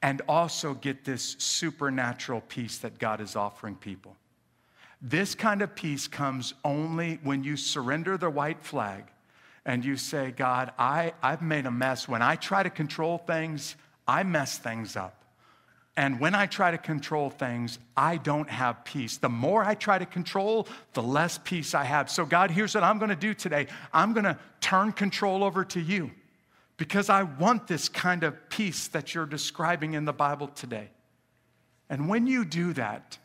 and 0.01 0.21
also 0.27 0.73
get 0.73 1.03
this 1.03 1.35
supernatural 1.39 2.41
peace 2.41 2.77
that 2.79 2.99
God 2.99 3.21
is 3.21 3.35
offering 3.35 3.75
people. 3.75 4.15
This 5.01 5.35
kind 5.35 5.61
of 5.61 5.75
peace 5.75 6.07
comes 6.07 6.53
only 6.63 7.19
when 7.23 7.43
you 7.43 7.57
surrender 7.57 8.17
the 8.17 8.29
white 8.29 8.63
flag 8.63 9.03
and 9.65 9.83
you 9.83 9.97
say, 9.97 10.31
God, 10.31 10.71
I, 10.77 11.13
I've 11.21 11.41
made 11.41 11.65
a 11.65 11.71
mess. 11.71 12.07
When 12.07 12.21
I 12.21 12.35
try 12.35 12.63
to 12.63 12.69
control 12.69 13.17
things, 13.17 13.75
I 14.07 14.23
mess 14.23 14.57
things 14.57 14.95
up. 14.95 15.24
And 15.97 16.19
when 16.19 16.35
I 16.35 16.45
try 16.45 16.71
to 16.71 16.77
control 16.77 17.29
things, 17.29 17.79
I 17.95 18.17
don't 18.17 18.49
have 18.49 18.83
peace. 18.83 19.17
The 19.17 19.29
more 19.29 19.63
I 19.63 19.75
try 19.75 19.97
to 19.97 20.05
control, 20.05 20.67
the 20.93 21.01
less 21.01 21.37
peace 21.37 21.73
I 21.73 21.85
have. 21.85 22.09
So, 22.09 22.25
God, 22.25 22.51
here's 22.51 22.75
what 22.75 22.83
I'm 22.83 22.99
to 23.09 23.15
do 23.15 23.33
today 23.33 23.67
I'm 23.93 24.13
to 24.25 24.37
turn 24.59 24.91
control 24.91 25.43
over 25.43 25.63
to 25.65 25.79
you 25.79 26.11
because 26.77 27.09
I 27.09 27.23
want 27.23 27.67
this 27.67 27.87
kind 27.87 28.23
of 28.23 28.49
peace 28.49 28.89
that 28.89 29.13
you're 29.13 29.25
describing 29.25 29.93
in 29.93 30.03
the 30.03 30.13
Bible 30.13 30.49
today. 30.49 30.89
And 31.89 32.09
when 32.09 32.27
you 32.27 32.43
do 32.43 32.73
that, 32.73 33.17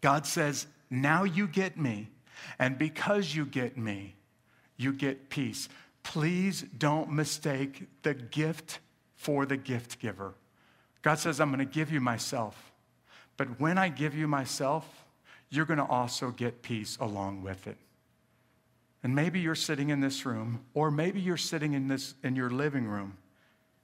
God 0.00 0.26
says, 0.26 0.66
Now 0.90 1.22
you 1.24 1.46
get 1.46 1.78
me. 1.78 2.08
And 2.58 2.76
because 2.76 3.34
you 3.34 3.46
get 3.46 3.78
me, 3.78 4.16
you 4.76 4.92
get 4.92 5.30
peace. 5.30 5.68
Please 6.02 6.62
don't 6.76 7.12
mistake 7.12 7.86
the 8.02 8.14
gift 8.14 8.80
for 9.14 9.46
the 9.46 9.56
gift 9.56 10.00
giver. 10.00 10.34
God 11.04 11.18
says, 11.18 11.38
I'm 11.38 11.50
going 11.50 11.58
to 11.58 11.70
give 11.70 11.92
you 11.92 12.00
myself. 12.00 12.72
But 13.36 13.60
when 13.60 13.76
I 13.76 13.90
give 13.90 14.14
you 14.14 14.26
myself, 14.26 14.88
you're 15.50 15.66
going 15.66 15.78
to 15.78 15.84
also 15.84 16.30
get 16.30 16.62
peace 16.62 16.96
along 16.98 17.42
with 17.42 17.66
it. 17.66 17.76
And 19.02 19.14
maybe 19.14 19.38
you're 19.38 19.54
sitting 19.54 19.90
in 19.90 20.00
this 20.00 20.24
room, 20.24 20.64
or 20.72 20.90
maybe 20.90 21.20
you're 21.20 21.36
sitting 21.36 21.74
in, 21.74 21.88
this, 21.88 22.14
in 22.22 22.34
your 22.34 22.48
living 22.48 22.86
room, 22.86 23.18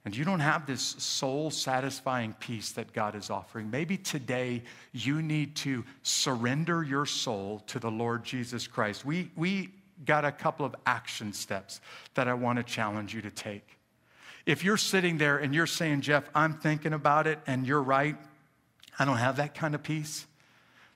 and 0.03 0.17
you 0.17 0.25
don't 0.25 0.39
have 0.39 0.65
this 0.65 0.81
soul 0.81 1.51
satisfying 1.51 2.33
peace 2.39 2.71
that 2.71 2.91
God 2.91 3.13
is 3.13 3.29
offering. 3.29 3.69
Maybe 3.69 3.97
today 3.97 4.63
you 4.91 5.21
need 5.21 5.55
to 5.57 5.85
surrender 6.01 6.81
your 6.81 7.05
soul 7.05 7.59
to 7.67 7.77
the 7.77 7.91
Lord 7.91 8.23
Jesus 8.23 8.65
Christ. 8.65 9.05
We, 9.05 9.29
we 9.35 9.69
got 10.05 10.25
a 10.25 10.31
couple 10.31 10.65
of 10.65 10.75
action 10.87 11.33
steps 11.33 11.81
that 12.15 12.27
I 12.27 12.33
want 12.33 12.57
to 12.57 12.63
challenge 12.63 13.13
you 13.13 13.21
to 13.21 13.29
take. 13.29 13.77
If 14.45 14.63
you're 14.63 14.77
sitting 14.77 15.17
there 15.17 15.37
and 15.37 15.53
you're 15.53 15.67
saying, 15.67 16.01
Jeff, 16.01 16.29
I'm 16.33 16.55
thinking 16.55 16.93
about 16.93 17.27
it 17.27 17.39
and 17.47 17.65
you're 17.65 17.81
right, 17.81 18.15
I 18.97 19.05
don't 19.05 19.17
have 19.17 19.37
that 19.37 19.53
kind 19.53 19.75
of 19.75 19.83
peace. 19.83 20.25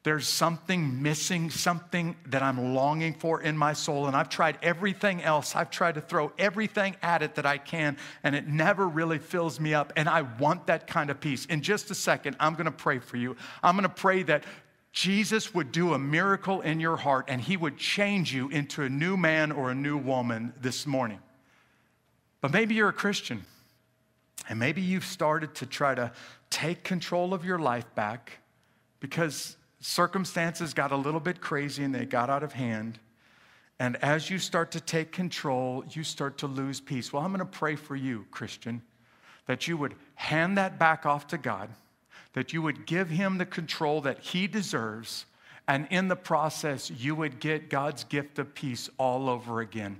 There's 0.05 0.27
something 0.27 1.01
missing, 1.01 1.49
something 1.49 2.15
that 2.27 2.43
I'm 2.43 2.75
longing 2.75 3.15
for 3.15 3.41
in 3.41 3.57
my 3.57 3.73
soul. 3.73 4.05
And 4.05 4.15
I've 4.15 4.29
tried 4.29 4.59
everything 4.61 5.23
else. 5.23 5.55
I've 5.55 5.71
tried 5.71 5.95
to 5.95 6.01
throw 6.01 6.31
everything 6.37 6.95
at 7.01 7.23
it 7.23 7.33
that 7.35 7.47
I 7.47 7.57
can, 7.57 7.97
and 8.23 8.35
it 8.35 8.47
never 8.47 8.87
really 8.87 9.17
fills 9.17 9.59
me 9.59 9.73
up. 9.73 9.91
And 9.95 10.07
I 10.07 10.21
want 10.21 10.67
that 10.67 10.85
kind 10.85 11.09
of 11.09 11.19
peace. 11.19 11.47
In 11.47 11.63
just 11.63 11.89
a 11.89 11.95
second, 11.95 12.35
I'm 12.39 12.53
going 12.53 12.65
to 12.65 12.71
pray 12.71 12.99
for 12.99 13.17
you. 13.17 13.35
I'm 13.63 13.75
going 13.75 13.81
to 13.81 13.89
pray 13.89 14.21
that 14.23 14.43
Jesus 14.91 15.55
would 15.55 15.71
do 15.71 15.95
a 15.95 15.99
miracle 15.99 16.61
in 16.61 16.79
your 16.79 16.97
heart 16.97 17.25
and 17.27 17.41
he 17.41 17.57
would 17.57 17.75
change 17.75 18.31
you 18.31 18.47
into 18.49 18.83
a 18.83 18.89
new 18.89 19.17
man 19.17 19.51
or 19.51 19.71
a 19.71 19.75
new 19.75 19.97
woman 19.97 20.53
this 20.61 20.85
morning. 20.85 21.19
But 22.45 22.53
maybe 22.53 22.75
you're 22.75 22.89
a 22.89 22.93
Christian 22.93 23.43
and 24.47 24.59
maybe 24.59 24.79
you've 24.79 25.03
started 25.03 25.55
to 25.55 25.65
try 25.65 25.95
to 25.95 26.11
take 26.51 26.83
control 26.83 27.33
of 27.33 27.43
your 27.43 27.57
life 27.57 27.87
back 27.95 28.33
because 28.99 29.57
circumstances 29.79 30.75
got 30.75 30.91
a 30.91 30.95
little 30.95 31.19
bit 31.19 31.41
crazy 31.41 31.83
and 31.83 31.95
they 31.95 32.05
got 32.05 32.29
out 32.29 32.43
of 32.43 32.53
hand. 32.53 32.99
And 33.79 33.95
as 33.95 34.29
you 34.29 34.37
start 34.37 34.69
to 34.73 34.79
take 34.79 35.11
control, 35.11 35.85
you 35.89 36.03
start 36.03 36.37
to 36.37 36.45
lose 36.45 36.79
peace. 36.79 37.11
Well, 37.11 37.23
I'm 37.23 37.31
going 37.31 37.39
to 37.39 37.45
pray 37.45 37.75
for 37.75 37.95
you, 37.95 38.27
Christian, 38.29 38.83
that 39.47 39.67
you 39.67 39.75
would 39.77 39.95
hand 40.13 40.55
that 40.59 40.77
back 40.77 41.07
off 41.07 41.25
to 41.29 41.39
God, 41.39 41.71
that 42.33 42.53
you 42.53 42.61
would 42.61 42.85
give 42.85 43.09
him 43.09 43.39
the 43.39 43.47
control 43.47 44.01
that 44.01 44.19
he 44.19 44.45
deserves, 44.45 45.25
and 45.67 45.87
in 45.89 46.09
the 46.09 46.15
process, 46.15 46.91
you 46.91 47.15
would 47.15 47.39
get 47.39 47.71
God's 47.71 48.03
gift 48.03 48.37
of 48.37 48.53
peace 48.53 48.87
all 48.99 49.29
over 49.29 49.61
again. 49.61 49.99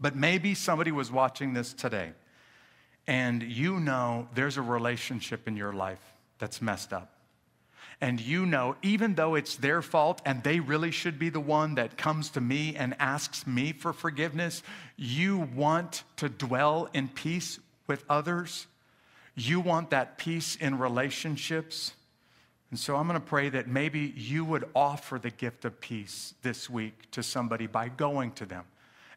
But 0.00 0.16
maybe 0.16 0.54
somebody 0.54 0.92
was 0.92 1.10
watching 1.12 1.52
this 1.52 1.72
today, 1.72 2.12
and 3.06 3.42
you 3.42 3.78
know 3.80 4.28
there's 4.34 4.56
a 4.56 4.62
relationship 4.62 5.46
in 5.46 5.56
your 5.56 5.72
life 5.72 6.00
that's 6.38 6.62
messed 6.62 6.92
up 6.92 7.12
and 8.00 8.18
you 8.18 8.46
know, 8.46 8.76
even 8.82 9.14
though 9.14 9.34
it's 9.34 9.56
their 9.56 9.82
fault 9.82 10.22
and 10.24 10.42
they 10.42 10.58
really 10.58 10.90
should 10.90 11.18
be 11.18 11.28
the 11.28 11.40
one 11.40 11.74
that 11.74 11.98
comes 11.98 12.30
to 12.30 12.40
me 12.40 12.74
and 12.74 12.96
asks 12.98 13.46
me 13.46 13.72
for 13.72 13.92
forgiveness, 13.92 14.62
you 14.96 15.48
want 15.54 16.04
to 16.16 16.30
dwell 16.30 16.88
in 16.94 17.08
peace 17.08 17.58
with 17.86 18.04
others. 18.08 18.66
You 19.36 19.60
want 19.60 19.90
that 19.90 20.16
peace 20.16 20.56
in 20.56 20.78
relationships. 20.78 21.92
And 22.70 22.78
so 22.78 22.96
I'm 22.96 23.06
going 23.06 23.20
to 23.20 23.26
pray 23.26 23.50
that 23.50 23.68
maybe 23.68 24.14
you 24.16 24.46
would 24.46 24.64
offer 24.74 25.18
the 25.18 25.30
gift 25.30 25.66
of 25.66 25.78
peace 25.80 26.34
this 26.42 26.70
week 26.70 27.10
to 27.10 27.22
somebody 27.22 27.66
by 27.66 27.90
going 27.90 28.32
to 28.32 28.46
them 28.46 28.64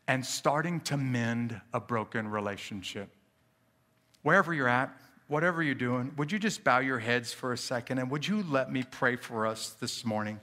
and 0.08 0.26
starting 0.26 0.80
to 0.82 0.98
mend 0.98 1.60
a 1.74 1.80
broken 1.80 2.28
relationship. 2.28 3.10
Wherever 4.22 4.54
you're 4.54 4.68
at, 4.68 4.96
whatever 5.28 5.64
you're 5.64 5.76
doing, 5.76 6.14
would 6.18 6.32
you 6.32 6.40
just 6.40 6.64
bow 6.64 6.80
your 6.80 7.00
heads 7.00 7.34
for 7.34 7.54
a 7.54 7.58
second 7.58 8.00
and 8.00 8.10
would 8.12 8.28
you 8.28 8.44
let 8.44 8.72
me 8.72 8.84
pray 8.90 9.16
for 9.16 9.48
us 9.48 9.76
this 9.80 10.06
morning? 10.06 10.40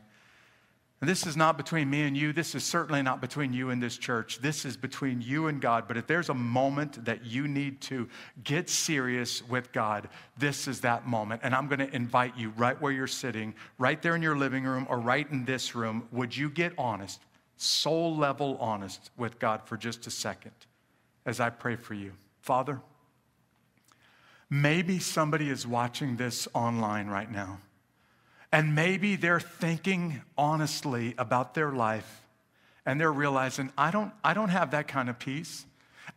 And 1.01 1.09
this 1.09 1.27
is 1.27 1.35
not 1.35 1.57
between 1.57 1.89
me 1.89 2.03
and 2.03 2.15
you. 2.15 2.35
This 2.35 2.55
is 2.55 2.63
certainly 2.63 3.01
not 3.01 3.23
between 3.23 3.55
you 3.55 3.71
and 3.71 3.83
this 3.83 3.97
church. 3.97 4.41
This 4.41 4.67
is 4.67 4.77
between 4.77 5.23
you 5.23 5.47
and 5.47 5.59
God. 5.59 5.89
But 5.89 5.97
if 5.97 6.07
there's 6.07 6.29
a 6.29 6.35
moment 6.35 7.03
that 7.07 7.25
you 7.25 7.49
need 7.49 7.81
to 7.83 8.07
get 8.45 8.69
serious 8.69 9.43
with 9.49 9.73
God, 9.73 10.11
this 10.37 10.69
is 10.69 10.83
that 10.83 11.07
moment. 11.07 11.41
And 11.43 11.55
I'm 11.55 11.69
going 11.69 11.79
to 11.79 11.95
invite 11.97 12.37
you 12.37 12.51
right 12.51 12.79
where 12.83 12.93
you're 12.93 13.07
sitting, 13.07 13.55
right 13.79 14.01
there 14.03 14.15
in 14.15 14.21
your 14.21 14.37
living 14.37 14.65
room 14.65 14.87
or 14.91 14.99
right 14.99 15.27
in 15.31 15.47
this 15.47 15.75
room. 15.75 16.07
Would 16.13 16.37
you 16.37 16.51
get 16.51 16.75
honest, 16.77 17.23
soul 17.63 18.17
level 18.17 18.57
honest 18.59 19.11
with 19.17 19.39
God 19.39 19.63
for 19.65 19.77
just 19.77 20.07
a 20.07 20.11
second 20.11 20.53
as 21.25 21.41
I 21.41 21.51
pray 21.51 21.77
for 21.77 21.95
you? 21.95 22.13
Father, 22.41 22.81
Maybe 24.51 24.99
somebody 24.99 25.49
is 25.49 25.65
watching 25.65 26.17
this 26.17 26.49
online 26.53 27.07
right 27.07 27.31
now, 27.31 27.61
and 28.51 28.75
maybe 28.75 29.15
they're 29.15 29.39
thinking 29.39 30.23
honestly 30.37 31.15
about 31.17 31.55
their 31.55 31.71
life, 31.71 32.23
and 32.85 33.01
they're 33.01 33.13
realizing, 33.13 33.73
I 33.79 33.93
don't, 33.93 34.13
I 34.25 34.35
don't 34.35 34.49
have 34.49 34.73
that 34.73 34.89
kind 34.89 35.09
of 35.09 35.21
peace. 35.21 35.65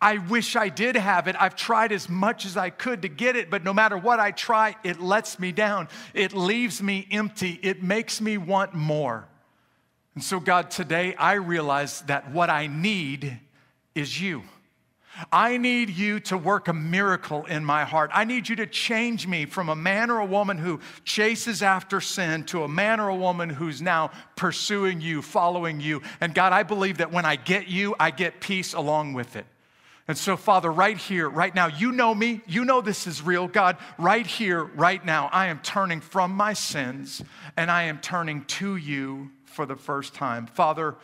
I 0.02 0.18
wish 0.18 0.56
I 0.56 0.70
did 0.70 0.96
have 0.96 1.28
it. 1.28 1.36
I've 1.40 1.56
tried 1.56 1.92
as 1.92 2.10
much 2.10 2.48
as 2.48 2.58
I 2.58 2.72
could 2.72 3.04
to 3.04 3.08
get 3.08 3.36
it, 3.36 3.52
but 3.52 3.64
no 3.64 3.72
matter 3.72 4.00
what 4.00 4.20
I 4.20 4.32
try, 4.32 4.76
it 4.84 5.00
lets 5.00 5.38
me 5.38 5.52
down. 5.52 5.88
It 6.16 6.34
leaves 6.34 6.82
me 6.82 7.08
empty. 7.12 7.60
It 7.62 7.84
makes 7.84 8.20
me 8.20 8.40
want 8.40 8.74
more. 8.74 9.28
And 10.16 10.24
so, 10.24 10.40
God, 10.40 10.70
today 10.70 11.16
I 11.16 11.34
realize 11.34 12.02
that 12.02 12.32
what 12.32 12.50
I 12.50 12.68
need 12.68 13.40
is 13.96 14.20
you. 14.22 14.44
I 15.32 15.58
need 15.58 15.92
you 15.92 16.20
to 16.22 16.38
work 16.38 16.68
a 16.68 16.74
miracle 16.74 17.46
in 17.46 17.64
my 17.64 17.84
heart. 17.84 18.10
I 18.14 18.24
need 18.24 18.50
you 18.50 18.56
to 18.58 18.66
change 18.66 19.28
me 19.28 19.46
from 19.46 19.70
a 19.70 19.76
man 19.76 20.10
or 20.10 20.20
a 20.20 20.26
woman 20.26 20.58
who 20.58 20.80
chases 21.04 21.62
after 21.62 22.02
sin 22.02 22.46
to 22.46 22.64
a 22.64 22.68
man 22.68 23.00
or 23.00 23.10
a 23.10 23.16
woman 23.16 23.50
who's 23.50 23.82
now 23.82 24.12
pursuing 24.36 25.02
you, 25.02 25.22
following 25.22 25.80
you. 25.80 26.02
And 26.20 26.34
God, 26.34 26.52
I 26.52 26.64
believe 26.64 26.98
that 26.98 27.12
when 27.12 27.26
I 27.26 27.36
get 27.36 27.68
you, 27.68 27.96
I 28.00 28.10
get 28.10 28.42
peace 28.42 28.74
along 28.74 29.14
with 29.14 29.36
it. 29.36 29.46
And 30.08 30.18
so, 30.18 30.36
Father, 30.36 30.72
right 30.72 30.98
here, 30.98 31.30
right 31.30 31.54
now, 31.54 31.68
you 31.68 31.92
know 31.92 32.14
me. 32.14 32.42
You 32.46 32.66
know 32.66 32.82
this 32.82 33.08
is 33.08 33.22
real. 33.22 33.48
God, 33.48 33.78
right 33.98 34.28
here, 34.28 34.64
right 34.64 35.04
now, 35.06 35.30
I 35.32 35.48
am 35.48 35.60
turning 35.60 36.02
from 36.02 36.32
my 36.32 36.54
sins 36.54 37.22
and 37.56 37.72
I 37.72 37.84
am 37.84 38.00
turning 38.00 38.44
to 38.46 38.76
you 38.76 39.32
for 39.54 39.66
the 39.66 39.76
first 39.76 40.14
time. 40.14 40.46
Father, 40.48 40.96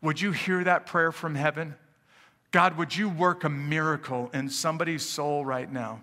would 0.00 0.20
you 0.20 0.32
hear 0.32 0.62
that 0.64 0.86
prayer 0.86 1.12
from 1.12 1.34
heaven? 1.34 1.74
God, 2.52 2.78
would 2.78 2.96
you 2.96 3.08
work 3.08 3.44
a 3.44 3.48
miracle 3.48 4.30
in 4.32 4.48
somebody's 4.48 5.04
soul 5.04 5.44
right 5.44 5.70
now? 5.70 6.02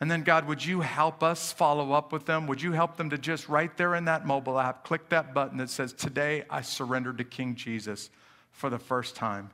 And 0.00 0.10
then, 0.10 0.22
God, 0.22 0.46
would 0.46 0.64
you 0.64 0.82
help 0.82 1.22
us 1.22 1.52
follow 1.52 1.92
up 1.92 2.12
with 2.12 2.26
them? 2.26 2.46
Would 2.46 2.60
you 2.60 2.72
help 2.72 2.96
them 2.96 3.10
to 3.10 3.18
just 3.18 3.48
right 3.48 3.74
there 3.76 3.94
in 3.94 4.04
that 4.04 4.26
mobile 4.26 4.58
app, 4.58 4.84
click 4.84 5.08
that 5.08 5.32
button 5.32 5.58
that 5.58 5.70
says, 5.70 5.92
Today 5.92 6.44
I 6.50 6.60
surrendered 6.60 7.18
to 7.18 7.24
King 7.24 7.54
Jesus 7.54 8.10
for 8.50 8.68
the 8.68 8.78
first 8.78 9.16
time? 9.16 9.50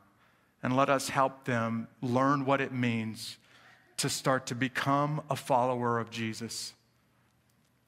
And 0.62 0.76
let 0.76 0.90
us 0.90 1.08
help 1.08 1.44
them 1.44 1.88
learn 2.02 2.44
what 2.44 2.60
it 2.60 2.72
means 2.72 3.38
to 3.98 4.08
start 4.08 4.46
to 4.46 4.54
become 4.54 5.22
a 5.30 5.36
follower 5.36 5.98
of 5.98 6.10
Jesus. 6.10 6.74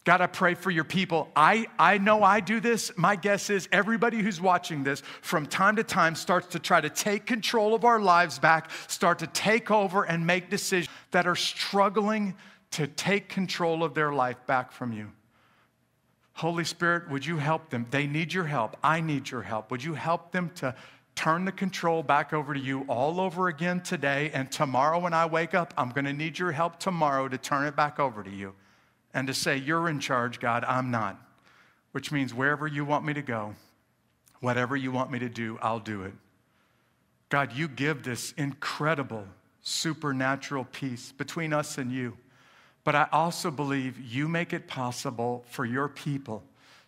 God, 0.05 0.21
I 0.21 0.27
pray 0.27 0.55
for 0.55 0.73
your 0.73 0.83
people. 0.83 1.31
I, 1.37 1.69
I 1.79 1.99
know 1.99 2.25
I 2.25 2.41
do 2.41 2.59
this. 2.59 2.91
My 2.97 3.15
guess 3.15 3.51
is 3.51 3.69
everybody 3.71 4.19
who's 4.19 4.41
watching 4.41 4.83
this 4.83 5.01
from 5.21 5.47
time 5.47 5.77
to 5.77 5.85
time 5.85 6.17
starts 6.17 6.49
to 6.49 6.59
try 6.59 6.81
to 6.81 6.91
take 6.91 7.25
control 7.25 7.73
of 7.73 7.85
our 7.85 8.01
lives 8.01 8.41
back, 8.41 8.71
start 8.89 9.21
to 9.21 9.29
take 9.29 9.71
over 9.71 10.03
and 10.03 10.27
make 10.27 10.51
decisions 10.51 10.93
that 11.13 11.29
are 11.29 11.37
struggling 11.37 12.35
to 12.73 12.89
take 12.89 13.29
control 13.29 13.85
of 13.85 13.95
their 13.95 14.13
life 14.13 14.45
back 14.47 14.73
from 14.73 14.93
you. 14.93 15.13
Holy 16.33 16.65
Spirit, 16.65 17.09
would 17.09 17.25
you 17.25 17.37
help 17.37 17.71
them? 17.71 17.87
They 17.93 18.09
need 18.09 18.33
your 18.33 18.45
help. 18.45 18.77
I 18.83 19.01
need 19.01 19.31
your 19.31 19.43
help. 19.43 19.71
Would 19.71 19.85
you 19.85 19.95
help 19.95 20.33
them 20.33 20.51
to 20.57 20.75
turn 21.15 21.45
the 21.45 21.53
control 21.53 22.03
back 22.03 22.33
over 22.33 22.55
to 22.55 22.59
you 22.59 22.81
all 22.89 23.21
over 23.21 23.47
again 23.47 23.81
today? 23.83 24.33
And 24.35 24.51
tomorrow 24.51 24.99
when 24.99 25.13
I 25.13 25.27
wake 25.27 25.55
up, 25.55 25.73
I'm 25.77 25.91
going 25.91 26.07
to 26.07 26.13
need 26.13 26.41
your 26.41 26.51
help 26.51 26.81
tomorrow 26.81 27.29
to 27.29 27.39
turn 27.39 27.69
it 27.69 27.77
back 27.77 28.01
over 28.01 28.25
to 28.25 28.31
you 28.31 28.55
and 29.15 29.27
to 29.27 29.35
say, 29.35 29.57
You're 29.57 29.89
in 29.89 30.01
charge, 30.01 30.41
God, 30.41 30.65
I'm 30.65 30.91
not. 30.91 31.21
Which 31.93 32.11
means 32.11 32.33
wherever 32.33 32.67
you 32.67 32.85
want 32.85 33.05
me 33.05 33.13
to 33.15 33.23
go, 33.23 33.55
whatever 34.41 34.77
you 34.77 34.91
want 34.91 35.11
me 35.11 35.19
to 35.19 35.29
do, 35.29 35.59
I'll 35.61 35.81
do 35.81 36.05
it. 36.05 36.15
God, 37.29 37.53
you 37.53 37.69
give 37.69 38.03
this 38.03 38.33
incredible 38.33 39.27
supernatural 39.63 40.67
peace 40.73 41.13
between 41.13 41.53
us 41.53 41.79
and 41.79 41.93
you. 41.93 42.17
But 42.85 42.97
I 42.97 43.07
also 43.13 43.51
believe 43.51 44.01
you 44.01 44.29
make 44.29 44.53
it 44.53 44.67
possible 44.67 45.45
for 45.49 45.65
your 45.65 45.89
people 45.89 46.43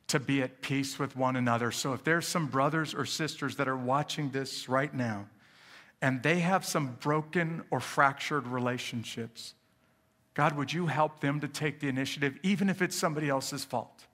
to 0.09 0.19
be 0.19 0.43
at 0.43 0.61
peace 0.61 0.99
with 0.99 1.17
one 1.17 1.37
another. 1.37 1.71
So 1.71 1.93
if 1.93 2.05
there's 2.05 2.27
some 2.27 2.47
brothers 2.47 2.95
or 2.95 3.07
sisters 3.07 3.57
that 3.57 3.69
are 3.69 3.77
watching 3.77 4.31
this 4.31 4.69
right 4.69 4.93
now 4.93 5.27
and 6.03 6.23
they 6.23 6.41
have 6.41 6.65
some 6.65 6.99
broken 7.01 7.65
or 7.71 7.81
fractured 7.81 8.47
relationships, 8.47 9.55
God, 10.35 10.57
would 10.57 10.73
you 10.73 10.89
help 10.89 11.21
them 11.21 11.41
to 11.41 11.49
take 11.49 11.79
the 11.81 11.89
initiative, 11.89 12.39
even 12.43 12.69
if 12.69 12.83
it's 12.83 12.97
somebody 12.97 13.29
else's 13.29 13.65
fault? 13.65 14.07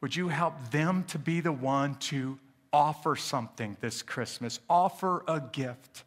Would 0.00 0.14
you 0.14 0.28
help 0.28 0.70
them 0.70 1.04
to 1.04 1.18
be 1.18 1.40
the 1.40 1.52
one 1.52 1.94
to 1.96 2.38
offer 2.72 3.14
something 3.14 3.76
this 3.80 4.02
Christmas, 4.02 4.58
offer 4.68 5.24
a 5.28 5.40
gift, 5.40 6.02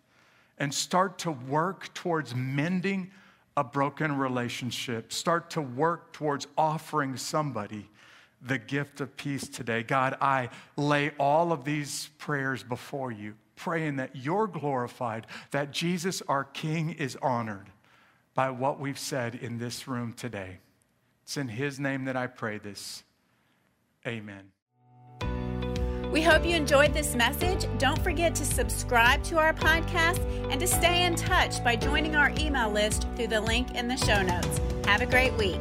and 0.57 0.73
start 0.73 1.17
to 1.19 1.31
work 1.31 1.93
towards 1.93 2.35
mending 2.35 3.10
a 3.56 3.63
broken 3.63 4.17
relationship, 4.17 5.13
start 5.13 5.50
to 5.52 5.62
work 5.62 6.12
towards 6.12 6.45
offering 6.58 7.15
somebody 7.15 7.89
the 8.41 8.58
gift 8.58 9.02
of 9.02 9.15
peace 9.17 9.48
today. 9.48 9.81
God, 9.81 10.15
I 10.21 10.50
lay 10.75 11.12
all 11.17 11.52
of 11.52 11.63
these 11.63 12.10
prayers 12.19 12.63
before 12.63 13.12
you, 13.12 13.33
praying 13.56 13.95
that 13.95 14.15
you're 14.15 14.45
glorified, 14.45 15.25
that 15.52 15.71
Jesus, 15.71 16.21
our 16.27 16.43
King, 16.43 16.91
is 16.91 17.17
honored 17.21 17.71
by 18.38 18.52
what 18.52 18.79
we've 18.79 19.00
said 19.00 19.33
in 19.33 19.58
this 19.58 19.88
room 19.88 20.13
today. 20.13 20.60
It's 21.23 21.38
in 21.38 21.48
His 21.48 21.79
name 21.79 22.06
that 22.06 22.15
I 22.15 22.27
pray 22.27 22.60
this. 22.60 23.04
Amen. 24.06 24.52
We 26.12 26.21
hope 26.21 26.46
you 26.46 26.56
enjoyed 26.56 26.94
this 26.94 27.15
message. 27.15 27.65
Don't 27.79 28.02
forget 28.04 28.35
to 28.35 28.46
subscribe 28.46 29.23
to 29.23 29.40
our 29.40 29.56
podcast 29.56 30.19
and 30.52 30.62
to 30.62 30.67
stay 30.67 31.04
in 31.04 31.15
touch 31.15 31.63
by 31.63 31.75
joining 31.75 32.15
our 32.15 32.31
email 32.38 32.69
list 32.69 33.08
through 33.15 33.27
the 33.27 33.42
link 33.42 33.73
in 33.73 33.88
the 33.88 33.98
show 33.98 34.21
notes. 34.21 34.62
Have 34.85 35.02
a 35.02 35.08
great 35.08 35.33
week. 35.33 35.60